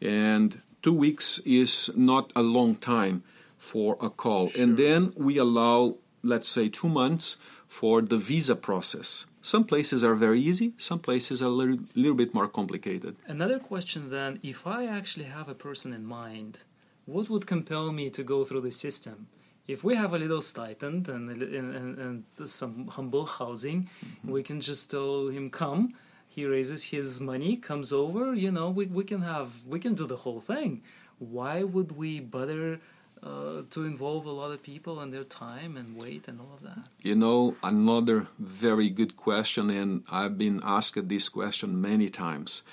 and 0.01 0.61
two 0.81 0.93
weeks 0.93 1.39
is 1.39 1.89
not 1.95 2.31
a 2.35 2.41
long 2.41 2.75
time 2.75 3.23
for 3.57 3.97
a 4.01 4.09
call. 4.09 4.51
And 4.57 4.77
then 4.77 5.13
we 5.15 5.37
allow, 5.37 5.95
let's 6.23 6.49
say, 6.49 6.69
two 6.69 6.89
months 6.89 7.37
for 7.67 8.01
the 8.01 8.17
visa 8.17 8.55
process. 8.55 9.27
Some 9.41 9.63
places 9.63 10.03
are 10.03 10.13
very 10.13 10.39
easy, 10.39 10.73
some 10.77 10.99
places 10.99 11.41
are 11.41 11.45
a 11.45 11.49
little, 11.49 11.79
little 11.95 12.15
bit 12.15 12.33
more 12.33 12.47
complicated. 12.47 13.15
Another 13.27 13.59
question 13.59 14.09
then 14.09 14.39
if 14.43 14.67
I 14.67 14.85
actually 14.85 15.25
have 15.25 15.49
a 15.49 15.55
person 15.55 15.93
in 15.93 16.05
mind, 16.05 16.59
what 17.05 17.29
would 17.29 17.47
compel 17.47 17.91
me 17.91 18.09
to 18.11 18.23
go 18.23 18.43
through 18.43 18.61
the 18.61 18.71
system? 18.71 19.27
If 19.67 19.83
we 19.83 19.95
have 19.95 20.13
a 20.13 20.19
little 20.19 20.41
stipend 20.41 21.07
and, 21.07 21.29
and, 21.29 21.75
and, 21.75 21.97
and 21.97 22.49
some 22.49 22.87
humble 22.87 23.25
housing, 23.25 23.83
mm-hmm. 23.83 24.31
we 24.31 24.43
can 24.43 24.59
just 24.59 24.91
tell 24.91 25.27
him, 25.29 25.49
come. 25.49 25.93
He 26.33 26.45
raises 26.45 26.85
his 26.95 27.19
money, 27.19 27.57
comes 27.57 27.91
over, 27.91 28.33
you 28.33 28.51
know, 28.51 28.69
we, 28.69 28.85
we 28.85 29.03
can 29.03 29.21
have, 29.21 29.49
we 29.67 29.79
can 29.81 29.95
do 29.95 30.07
the 30.07 30.15
whole 30.15 30.39
thing. 30.39 30.81
Why 31.19 31.63
would 31.63 31.91
we 31.97 32.21
bother 32.21 32.79
uh, 33.21 33.63
to 33.69 33.83
involve 33.83 34.25
a 34.25 34.31
lot 34.31 34.51
of 34.51 34.63
people 34.63 35.01
and 35.01 35.13
their 35.13 35.25
time 35.25 35.75
and 35.75 36.01
wait 36.01 36.29
and 36.29 36.39
all 36.39 36.53
of 36.53 36.63
that? 36.63 36.85
You 37.01 37.15
know, 37.15 37.57
another 37.61 38.27
very 38.39 38.89
good 38.89 39.17
question, 39.17 39.69
and 39.69 40.03
I've 40.09 40.37
been 40.37 40.61
asked 40.63 41.09
this 41.09 41.27
question 41.27 41.81
many 41.81 42.07
times. 42.07 42.63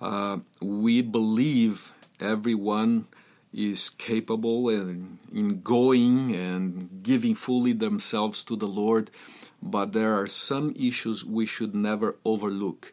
Uh, 0.00 0.38
we 0.60 1.00
believe 1.00 1.92
everyone 2.18 3.06
is 3.54 3.88
capable 3.88 4.68
in, 4.68 5.20
in 5.32 5.62
going 5.62 6.34
and 6.34 7.04
giving 7.04 7.36
fully 7.36 7.72
themselves 7.72 8.42
to 8.46 8.56
the 8.56 8.66
Lord, 8.66 9.12
but 9.62 9.92
there 9.92 10.12
are 10.20 10.26
some 10.26 10.74
issues 10.76 11.24
we 11.24 11.46
should 11.46 11.72
never 11.72 12.16
overlook. 12.24 12.92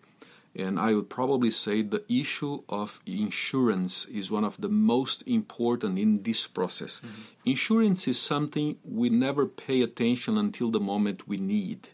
And 0.56 0.80
I 0.80 0.94
would 0.94 1.10
probably 1.10 1.50
say 1.50 1.82
the 1.82 2.04
issue 2.08 2.62
of 2.70 3.02
insurance 3.08 4.06
is 4.06 4.30
one 4.30 4.44
of 4.44 4.62
the 4.62 4.70
most 4.70 5.24
important 5.28 5.98
in 5.98 6.22
this 6.22 6.46
process. 6.46 7.00
Mm-hmm. 7.00 7.50
Insurance 7.50 8.08
is 8.08 8.22
something 8.22 8.78
we 8.84 9.10
never 9.10 9.48
pay 9.48 9.82
attention 9.82 10.38
until 10.38 10.70
the 10.70 10.80
moment 10.80 11.28
we 11.28 11.38
need. 11.38 11.90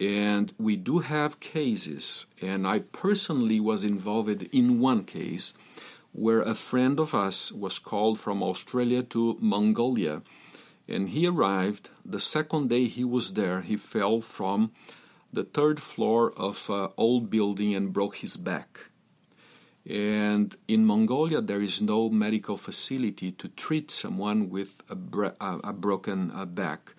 And 0.00 0.52
we 0.58 0.76
do 0.76 0.98
have 1.00 1.38
cases, 1.38 2.26
and 2.40 2.66
I 2.66 2.80
personally 2.80 3.60
was 3.60 3.84
involved 3.84 4.42
in 4.52 4.80
one 4.80 5.04
case 5.04 5.54
where 6.12 6.40
a 6.40 6.54
friend 6.54 6.98
of 6.98 7.14
us 7.14 7.52
was 7.52 7.78
called 7.78 8.18
from 8.18 8.42
Australia 8.42 9.02
to 9.04 9.36
Mongolia. 9.40 10.22
And 10.88 11.10
he 11.10 11.26
arrived, 11.26 11.90
the 12.04 12.20
second 12.20 12.68
day 12.68 12.86
he 12.86 13.04
was 13.04 13.34
there, 13.34 13.60
he 13.60 13.76
fell 13.76 14.20
from 14.20 14.72
the 15.32 15.44
third 15.44 15.80
floor 15.80 16.32
of 16.36 16.68
an 16.68 16.88
old 16.96 17.30
building 17.30 17.74
and 17.74 17.92
broke 17.92 18.16
his 18.16 18.36
back. 18.36 18.86
And 19.88 20.54
in 20.68 20.84
Mongolia, 20.84 21.40
there 21.40 21.60
is 21.60 21.82
no 21.82 22.08
medical 22.08 22.56
facility 22.56 23.32
to 23.32 23.48
treat 23.48 23.90
someone 23.90 24.48
with 24.50 24.80
a, 24.88 24.94
bre- 24.94 25.36
a 25.40 25.72
broken 25.72 26.30
uh, 26.30 26.44
back. 26.44 26.94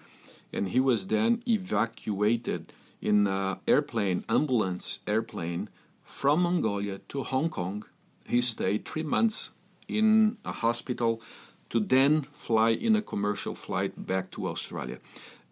And 0.52 0.69
he 0.69 0.80
was 0.80 1.08
then 1.08 1.41
evacuated 1.48 2.74
in 3.02 3.28
an 3.28 3.58
airplane, 3.67 4.26
ambulance 4.28 5.00
airplane, 5.08 5.69
from 6.04 6.41
Mongolia 6.41 7.00
to 7.10 7.24
Hong 7.24 7.50
Kong. 7.50 7.86
He 8.28 8.41
stayed 8.41 8.86
three 8.86 9.04
months 9.04 9.52
in 9.88 10.38
a 10.43 10.52
hospital 10.52 11.22
to 11.69 11.80
then 11.80 12.22
fly 12.22 12.69
in 12.69 12.96
a 12.96 13.02
commercial 13.02 13.56
flight 13.56 14.06
back 14.06 14.30
to 14.32 14.48
Australia. 14.48 15.00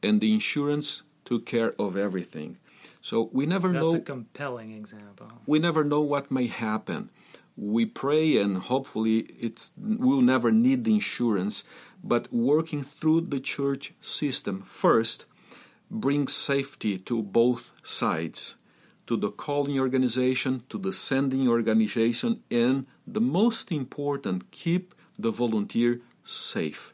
And 0.04 0.20
the 0.22 0.34
insurance 0.34 1.04
took 1.26 1.46
care 1.46 1.74
of 1.80 1.96
everything. 1.96 2.58
So 3.02 3.30
we 3.34 3.46
never 3.46 3.70
That's 3.70 3.82
know. 3.82 3.92
That's 3.92 4.04
a 4.04 4.06
compelling 4.06 4.72
example. 4.74 5.28
We 5.46 5.60
never 5.60 5.84
know 5.84 6.02
what 6.02 6.32
may 6.32 6.48
happen. 6.48 7.10
We 7.58 7.86
pray 7.86 8.38
and 8.38 8.58
hopefully 8.58 9.28
it's 9.40 9.72
we'll 9.78 10.22
never 10.22 10.52
need 10.52 10.86
the 10.86 10.94
insurance, 10.94 11.64
but 12.04 12.32
working 12.32 12.84
through 12.84 13.22
the 13.22 13.40
church 13.40 13.94
system 14.02 14.62
first 14.66 15.26
brings 15.90 16.34
safety 16.34 16.98
to 16.98 17.22
both 17.22 17.74
sides, 17.84 18.56
to 19.08 19.18
the 19.18 19.30
calling 19.30 19.78
organization, 19.80 20.64
to 20.70 20.78
the 20.78 20.94
sending 20.94 21.50
organization, 21.50 22.42
and 22.50 22.86
the 23.06 23.20
most 23.20 23.72
important, 23.72 24.50
keep 24.52 24.96
the 25.20 25.32
volunteer 25.32 26.00
safe. 26.24 26.94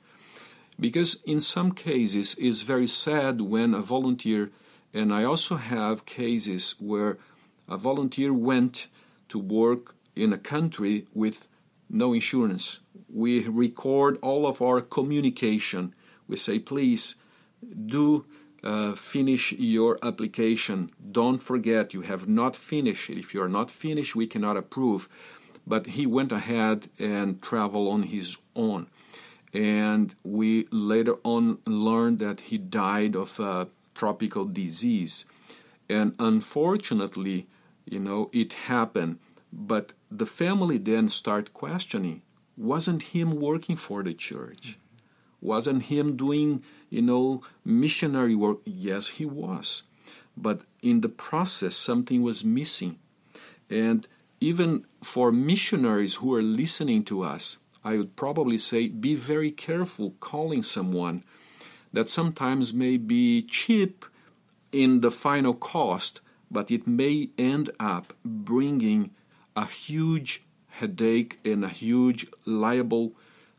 Because 0.80 1.22
in 1.26 1.42
some 1.42 1.72
cases 1.74 2.36
it's 2.40 2.62
very 2.62 2.88
sad 2.88 3.42
when 3.42 3.74
a 3.74 3.82
volunteer 3.82 4.52
and 4.94 5.14
I 5.14 5.24
also 5.24 5.56
have 5.56 6.06
cases 6.06 6.76
where 6.80 7.18
a 7.68 7.78
volunteer 7.78 8.34
went 8.34 8.88
to 9.30 9.40
work 9.40 9.96
in 10.16 10.34
a 10.34 10.38
country 10.38 11.06
with 11.14 11.48
no 11.90 12.14
insurance. 12.14 12.80
We 13.10 13.48
record 13.48 14.18
all 14.22 14.46
of 14.46 14.62
our 14.62 14.82
communication. 14.82 15.94
We 16.28 16.38
say, 16.38 16.60
please 16.60 17.16
do 17.86 18.26
uh, 18.64 18.94
finish 18.94 19.54
your 19.54 20.00
application. 20.02 20.90
Don't 21.12 21.42
forget 21.44 21.94
you 21.94 22.02
have 22.02 22.28
not 22.28 22.56
finished 22.56 23.10
it. 23.10 23.18
If 23.18 23.34
you 23.34 23.42
are 23.42 23.50
not 23.50 23.70
finished, 23.70 24.16
we 24.16 24.28
cannot 24.28 24.58
approve. 24.58 25.08
But 25.66 25.88
he 25.88 26.06
went 26.06 26.32
ahead 26.32 26.90
and 26.98 27.42
traveled 27.42 27.92
on 27.94 28.04
his 28.04 28.38
own. 28.56 28.88
And 29.54 30.16
we 30.24 30.68
later 30.72 31.16
on 31.24 31.60
learned 31.66 32.20
that 32.20 32.42
he 32.42 32.58
died 32.58 33.16
of 33.16 33.40
a 33.40 33.68
tropical 33.98 34.46
disease. 34.46 35.26
And 35.90 36.14
unfortunately, 36.20 37.48
you 37.86 38.00
know, 38.00 38.30
it 38.32 38.54
happened. 38.54 39.20
But 39.52 39.94
the 40.12 40.26
family 40.26 40.78
then 40.78 41.10
start 41.10 41.54
questioning 41.54 42.22
wasn't 42.58 43.04
him 43.14 43.40
working 43.40 43.76
for 43.76 44.02
the 44.02 44.14
church? 44.14 44.80
Wasn't 45.40 45.84
him 45.84 46.18
doing, 46.18 46.64
you 46.90 47.04
know, 47.04 47.44
missionary 47.64 48.36
work? 48.36 48.60
Yes, 48.66 49.08
he 49.20 49.26
was. 49.26 49.84
But 50.36 50.62
in 50.82 51.02
the 51.02 51.10
process, 51.10 51.76
something 51.76 52.24
was 52.24 52.44
missing. 52.44 52.98
And 53.70 54.08
even 54.40 54.86
for 55.04 55.32
missionaries 55.32 56.16
who 56.16 56.34
are 56.34 56.42
listening 56.42 57.04
to 57.06 57.22
us, 57.22 57.58
I 57.84 57.98
would 57.98 58.16
probably 58.16 58.58
say 58.58 58.88
be 58.88 59.16
very 59.16 59.52
careful 59.52 60.16
calling 60.20 60.64
someone 60.64 61.24
that 61.98 62.10
sometimes 62.10 62.76
may 62.76 62.96
be 62.96 63.42
cheap 63.42 64.06
in 64.72 65.02
the 65.02 65.10
final 65.10 65.56
cost, 65.56 66.22
but 66.52 66.70
it 66.70 66.86
may 66.86 67.30
end 67.40 67.72
up 67.80 68.14
bringing 68.24 69.10
a 69.56 69.66
huge 69.66 70.44
headache 70.68 71.40
and 71.44 71.66
a 71.66 71.70
huge 71.70 72.28
liable 72.46 73.14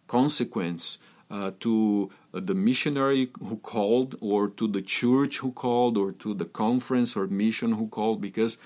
consequence 0.07 0.98
uh, 1.33 1.51
to 1.59 2.12
the 2.31 2.55
missionary 2.55 3.29
who 3.40 3.57
called, 3.57 4.14
or 4.20 4.48
to 4.48 4.68
the 4.68 4.83
church 4.83 5.38
who 5.38 5.51
called, 5.51 5.98
or 5.98 6.12
to 6.12 6.33
the 6.33 6.44
conference 6.44 7.16
or 7.16 7.27
mission 7.27 7.72
who 7.72 7.88
called, 7.88 8.20
because 8.20 8.57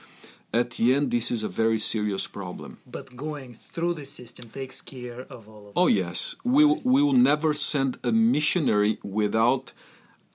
at 0.53 0.71
the 0.73 0.95
end, 0.95 1.11
this 1.11 1.31
is 1.31 1.43
a 1.43 1.49
very 1.49 1.79
serious 1.79 2.27
problem. 2.27 2.79
But 2.87 3.17
going 3.17 3.55
through 3.55 3.95
the 3.95 4.05
system 4.05 4.51
takes 4.51 4.81
care 4.83 5.21
of 5.31 5.49
all 5.49 5.69
of 5.69 5.75
that. 5.75 5.81
Oh, 5.81 5.87
yes. 5.87 6.35
We, 6.45 6.65
will- 6.65 6.83
we 6.85 7.03
will 7.03 7.15
never 7.15 7.55
send 7.55 7.99
a 8.05 8.13
missionary 8.13 8.99
without 9.03 9.73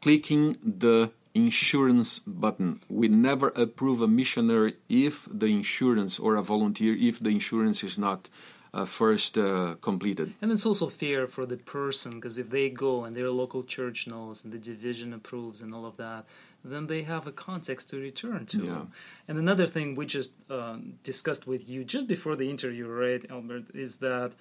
clicking 0.02 0.58
the 0.64 1.12
insurance 1.34 2.20
button. 2.20 2.82
We 2.90 3.08
never 3.08 3.50
approve 3.50 4.02
a 4.02 4.08
missionary 4.08 4.74
if 4.90 5.28
the 5.32 5.48
insurance 5.48 6.18
or 6.18 6.36
a 6.36 6.42
volunteer 6.42 6.96
if 6.96 7.20
the 7.20 7.30
insurance 7.30 7.84
is 7.84 8.00
not 8.00 8.28
uh, 8.74 8.86
first 8.86 9.38
uh, 9.38 9.76
completed. 9.82 10.34
And 10.42 10.52
it's 10.52 10.66
also 10.66 10.88
fair 10.90 11.28
for 11.28 11.46
the 11.46 11.58
person 11.58 12.14
because 12.16 12.38
if 12.38 12.50
they 12.50 12.70
go 12.70 13.04
and 13.06 13.16
their 13.16 13.30
local 13.30 13.64
church 13.64 14.08
knows 14.08 14.44
and 14.44 14.52
the 14.52 14.58
division 14.58 15.14
approves 15.14 15.62
and 15.62 15.74
all 15.74 15.86
of 15.86 15.98
that, 15.98 16.26
then 16.72 16.88
they 16.88 17.04
have 17.04 17.28
a 17.28 17.32
context 17.32 17.90
to 17.90 17.98
return 17.98 18.46
to. 18.48 18.66
Yeah. 18.66 18.82
And 19.28 19.38
another 19.38 19.68
thing 19.68 19.96
we 19.96 20.06
just 20.06 20.34
uh, 20.50 20.78
discussed 21.04 21.46
with 21.48 21.68
you 21.68 21.84
just 21.84 22.08
before 22.08 22.36
the 22.36 22.50
interview, 22.50 22.88
right, 22.88 23.24
Albert, 23.30 23.66
is 23.74 23.98
that 23.98 24.32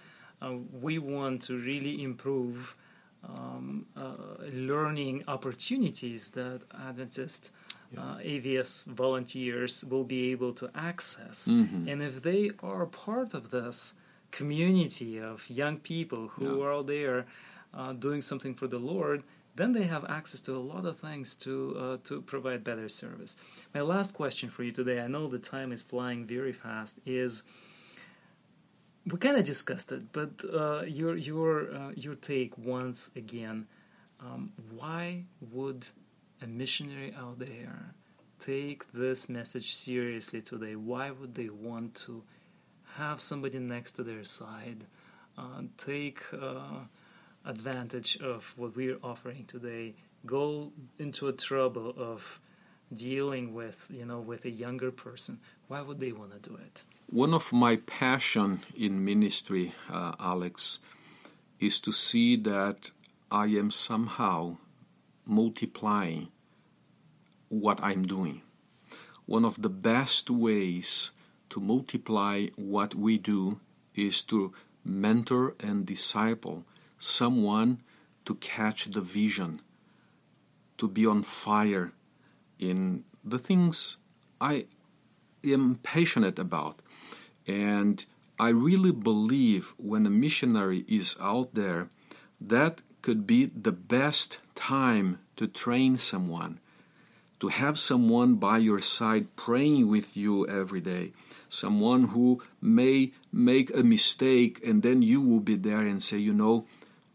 uh, 0.43 0.55
we 0.87 0.99
want 0.99 1.43
to 1.43 1.55
really 1.59 2.03
improve 2.03 2.77
um, 3.25 3.87
uh, 3.97 4.15
learning 4.53 5.25
opportunities 5.27 6.29
that 6.31 6.61
Adventist 6.89 7.51
uh, 7.97 8.17
AVS 8.19 8.85
volunteers 8.87 9.85
will 9.85 10.05
be 10.05 10.31
able 10.33 10.53
to 10.53 10.71
access. 10.75 11.49
Mhm. 11.49 11.89
And 11.91 12.03
if 12.03 12.23
they 12.23 12.51
are 12.63 12.85
part 12.87 13.33
of 13.35 13.51
this 13.51 13.95
community 14.31 15.19
of 15.33 15.49
young 15.49 15.77
people 15.79 16.23
who 16.35 16.45
Yeah. 16.59 16.63
are 16.65 16.73
out 16.79 16.87
there 16.87 17.27
uh, 17.75 17.93
doing 18.07 18.23
something 18.23 18.55
for 18.55 18.67
the 18.75 18.79
Lord, 18.79 19.23
then 19.57 19.73
they 19.73 19.85
have 19.85 20.05
access 20.09 20.41
to 20.43 20.57
a 20.57 20.59
lot 20.59 20.85
of 20.87 20.99
things 20.99 21.35
to 21.37 21.77
uh, 21.79 21.97
to 22.05 22.21
provide 22.23 22.63
better 22.63 22.89
service. 22.89 23.37
My 23.75 23.81
last 23.81 24.15
question 24.15 24.51
for 24.51 24.63
you 24.63 24.73
today, 24.73 25.01
I 25.01 25.09
know 25.09 25.29
the 25.29 25.39
time 25.39 25.73
is 25.73 25.83
flying 25.83 26.27
very 26.27 26.53
fast, 26.53 26.99
is 27.05 27.43
we 29.07 29.19
kind 29.19 29.37
of 29.37 29.45
discussed 29.45 29.93
it, 29.93 30.13
but 30.13 30.45
uh, 30.53 30.83
your 30.83 31.17
your 31.17 31.75
uh, 31.75 31.93
your 31.97 32.15
take 32.15 32.57
once 32.59 33.11
again. 33.17 33.67
Um, 34.19 34.53
why 34.75 35.25
would 35.53 35.87
a 36.41 36.47
missionary 36.47 37.15
out 37.19 37.39
there 37.39 37.95
take 38.41 38.91
this 38.93 39.29
message 39.29 39.75
seriously 39.75 40.41
today? 40.41 40.75
Why 40.75 41.11
would 41.11 41.35
they 41.35 41.51
want 41.51 41.95
to 42.07 42.23
have 42.97 43.21
somebody 43.21 43.59
next 43.59 43.93
to 43.93 44.03
their 44.03 44.25
side, 44.25 44.85
uh, 45.39 45.63
take 45.77 46.21
uh, 46.33 46.85
advantage 47.47 48.19
of 48.19 48.53
what 48.57 48.77
we're 48.77 48.99
offering 49.03 49.45
today, 49.47 49.95
go 50.27 50.73
into 50.99 51.29
a 51.29 51.33
trouble 51.33 51.95
of 51.97 52.41
dealing 52.95 53.53
with 53.55 53.87
you 53.91 54.05
know 54.05 54.21
with 54.21 54.45
a 54.45 54.51
younger 54.51 54.91
person? 54.91 55.39
Why 55.69 55.81
would 55.81 56.01
they 56.01 56.13
want 56.13 56.33
to 56.33 56.49
do 56.51 56.57
it? 56.57 56.83
One 57.11 57.35
of 57.35 57.53
my 57.53 57.77
passion 57.77 58.61
in 58.77 59.05
ministry, 59.05 59.75
uh, 59.91 60.13
Alex, 60.19 60.81
is 61.61 61.81
to 61.81 61.93
see 61.93 62.37
that 62.37 62.91
I 63.31 63.47
am 63.47 63.71
somehow 63.71 64.59
multiplying 65.25 66.29
what 67.49 67.81
I'm 67.83 68.03
doing. 68.03 68.43
One 69.27 69.45
of 69.45 69.63
the 69.63 69.69
best 69.69 70.31
ways 70.31 71.11
to 71.51 71.61
multiply 71.61 72.47
what 72.57 72.95
we 72.95 73.19
do 73.19 73.61
is 73.95 74.23
to 74.25 74.53
mentor 74.85 75.55
and 75.61 75.87
disciple 75.87 76.65
someone 76.99 77.81
to 78.25 78.35
catch 78.37 78.87
the 78.87 79.01
vision, 79.01 79.61
to 80.79 80.89
be 80.89 81.07
on 81.07 81.23
fire 81.23 81.93
in 82.59 83.05
the 83.25 83.39
things 83.39 83.97
I 84.41 84.67
am 85.45 85.77
passionate 85.83 86.39
about. 86.39 86.81
And 87.47 88.05
I 88.39 88.51
really 88.51 88.93
believe 88.93 89.75
when 89.79 90.07
a 90.07 90.11
missionary 90.11 90.85
is 90.89 91.17
out 91.21 91.55
there, 91.55 91.89
that 92.41 92.83
could 93.03 93.27
be 93.27 93.47
the 93.47 93.73
best 93.73 94.39
time 94.55 95.19
to 95.37 95.47
train 95.47 95.97
someone, 95.97 96.59
to 97.41 97.49
have 97.49 97.79
someone 97.79 98.35
by 98.35 98.59
your 98.59 98.81
side 98.81 99.37
praying 99.37 99.89
with 99.89 100.17
you 100.17 100.47
every 100.49 100.81
day, 100.81 101.13
someone 101.49 102.09
who 102.09 102.43
may 102.61 103.13
make 103.33 103.75
a 103.75 103.83
mistake 103.83 104.61
and 104.67 104.83
then 104.83 105.03
you 105.03 105.21
will 105.21 105.41
be 105.41 105.57
there 105.57 105.83
and 105.83 106.03
say, 106.03 106.19
you 106.19 106.35
know, 106.35 106.67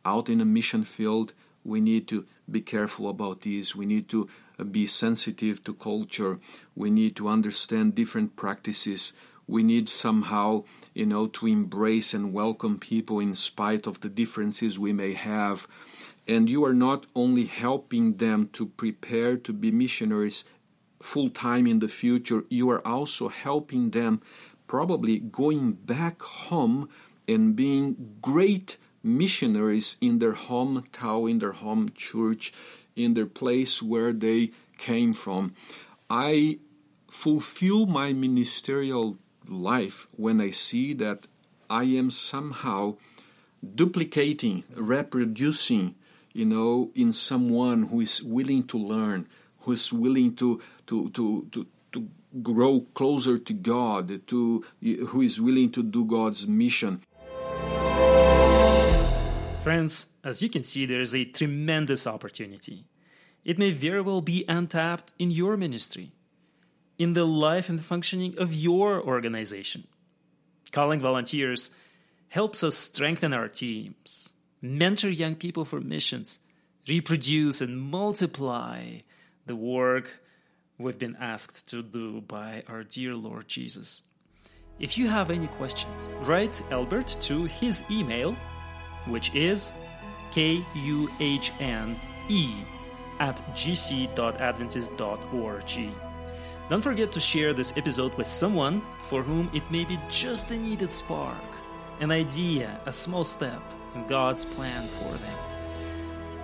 out 0.05 0.29
in 0.29 0.41
a 0.41 0.45
mission 0.45 0.83
field, 0.83 1.33
we 1.63 1.79
need 1.79 2.07
to 2.07 2.25
be 2.49 2.61
careful 2.61 3.09
about 3.09 3.41
this. 3.41 3.75
We 3.75 3.85
need 3.85 4.09
to 4.09 4.27
uh, 4.59 4.63
be 4.63 4.85
sensitive 4.85 5.63
to 5.63 5.73
culture. 5.73 6.39
We 6.75 6.89
need 6.89 7.15
to 7.17 7.27
understand 7.27 7.95
different 7.95 8.35
practices. 8.35 9.13
We 9.47 9.63
need 9.63 9.89
somehow, 9.89 10.63
you 10.93 11.05
know, 11.05 11.27
to 11.27 11.47
embrace 11.47 12.13
and 12.13 12.33
welcome 12.33 12.79
people 12.79 13.19
in 13.19 13.35
spite 13.35 13.85
of 13.85 13.99
the 14.01 14.09
differences 14.09 14.79
we 14.79 14.93
may 14.93 15.13
have. 15.13 15.67
And 16.27 16.49
you 16.49 16.63
are 16.63 16.73
not 16.73 17.05
only 17.15 17.45
helping 17.45 18.17
them 18.17 18.49
to 18.53 18.67
prepare 18.67 19.37
to 19.37 19.53
be 19.53 19.71
missionaries 19.71 20.45
full 21.01 21.29
time 21.29 21.67
in 21.67 21.79
the 21.79 21.87
future, 21.87 22.43
you 22.49 22.69
are 22.69 22.85
also 22.87 23.27
helping 23.27 23.89
them 23.89 24.21
probably 24.67 25.19
going 25.19 25.73
back 25.73 26.21
home 26.21 26.87
and 27.27 27.55
being 27.55 28.17
great 28.21 28.77
missionaries 29.03 29.97
in 30.01 30.19
their 30.19 30.33
hometown, 30.33 31.29
in 31.29 31.39
their 31.39 31.53
home 31.53 31.89
church, 31.95 32.53
in 32.95 33.13
their 33.13 33.25
place 33.25 33.81
where 33.81 34.13
they 34.13 34.51
came 34.77 35.13
from. 35.13 35.53
I 36.09 36.59
fulfill 37.09 37.85
my 37.85 38.13
ministerial 38.13 39.17
life 39.47 40.07
when 40.15 40.39
I 40.41 40.49
see 40.51 40.93
that 40.93 41.27
I 41.69 41.83
am 41.83 42.11
somehow 42.11 42.97
duplicating, 43.75 44.63
reproducing, 44.75 45.95
you 46.33 46.45
know, 46.45 46.91
in 46.95 47.13
someone 47.13 47.83
who 47.83 48.01
is 48.01 48.21
willing 48.23 48.67
to 48.67 48.77
learn, 48.77 49.27
who 49.61 49.73
is 49.73 49.93
willing 49.93 50.35
to 50.35 50.61
to 50.87 51.09
to 51.11 51.47
to, 51.51 51.67
to 51.93 52.07
grow 52.41 52.81
closer 52.93 53.37
to 53.37 53.53
God, 53.53 54.25
to 54.27 54.65
who 54.81 55.21
is 55.21 55.39
willing 55.39 55.71
to 55.71 55.83
do 55.83 56.05
God's 56.05 56.47
mission. 56.47 57.03
Friends, 59.63 60.07
as 60.23 60.41
you 60.41 60.49
can 60.49 60.63
see, 60.63 60.87
there 60.87 61.01
is 61.01 61.13
a 61.13 61.23
tremendous 61.23 62.07
opportunity. 62.07 62.85
It 63.45 63.59
may 63.59 63.69
very 63.69 64.01
well 64.01 64.21
be 64.21 64.43
untapped 64.47 65.13
in 65.19 65.29
your 65.29 65.55
ministry, 65.55 66.13
in 66.97 67.13
the 67.13 67.25
life 67.25 67.69
and 67.69 67.79
functioning 67.79 68.33
of 68.39 68.55
your 68.55 68.99
organization. 68.99 69.87
Calling 70.71 70.99
volunteers 70.99 71.69
helps 72.29 72.63
us 72.63 72.75
strengthen 72.75 73.33
our 73.33 73.47
teams, 73.47 74.33
mentor 74.63 75.09
young 75.09 75.35
people 75.35 75.63
for 75.63 75.79
missions, 75.79 76.39
reproduce 76.87 77.61
and 77.61 77.79
multiply 77.79 79.01
the 79.45 79.55
work 79.55 80.09
we've 80.79 80.97
been 80.97 81.17
asked 81.19 81.67
to 81.69 81.83
do 81.83 82.21
by 82.21 82.63
our 82.67 82.83
dear 82.83 83.13
Lord 83.13 83.47
Jesus. 83.47 84.01
If 84.79 84.97
you 84.97 85.07
have 85.07 85.29
any 85.29 85.47
questions, 85.47 86.09
write 86.23 86.63
Albert 86.71 87.15
to 87.21 87.43
his 87.43 87.83
email 87.91 88.35
which 89.05 89.33
is 89.35 89.71
kuhne 90.31 91.85
at 93.19 93.55
gc.adventist.org. 93.55 95.89
Don't 96.69 96.81
forget 96.81 97.11
to 97.11 97.19
share 97.19 97.53
this 97.53 97.73
episode 97.75 98.17
with 98.17 98.27
someone 98.27 98.81
for 99.09 99.21
whom 99.21 99.49
it 99.53 99.69
may 99.69 99.83
be 99.83 99.99
just 100.09 100.49
a 100.51 100.55
needed 100.55 100.91
spark, 100.91 101.35
an 101.99 102.11
idea, 102.11 102.79
a 102.85 102.91
small 102.91 103.23
step 103.23 103.61
in 103.93 104.07
God's 104.07 104.45
plan 104.45 104.87
for 104.87 105.11
them. 105.11 105.37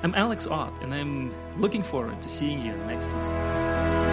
I'm 0.04 0.14
Alex 0.16 0.48
Ott, 0.48 0.84
and 0.84 0.94
I'm 0.94 1.34
looking 1.60 1.82
forward 1.82 2.22
to 2.22 2.30
seeing 2.30 2.62
you 2.62 2.74
next 2.86 3.08
time. 3.08 4.07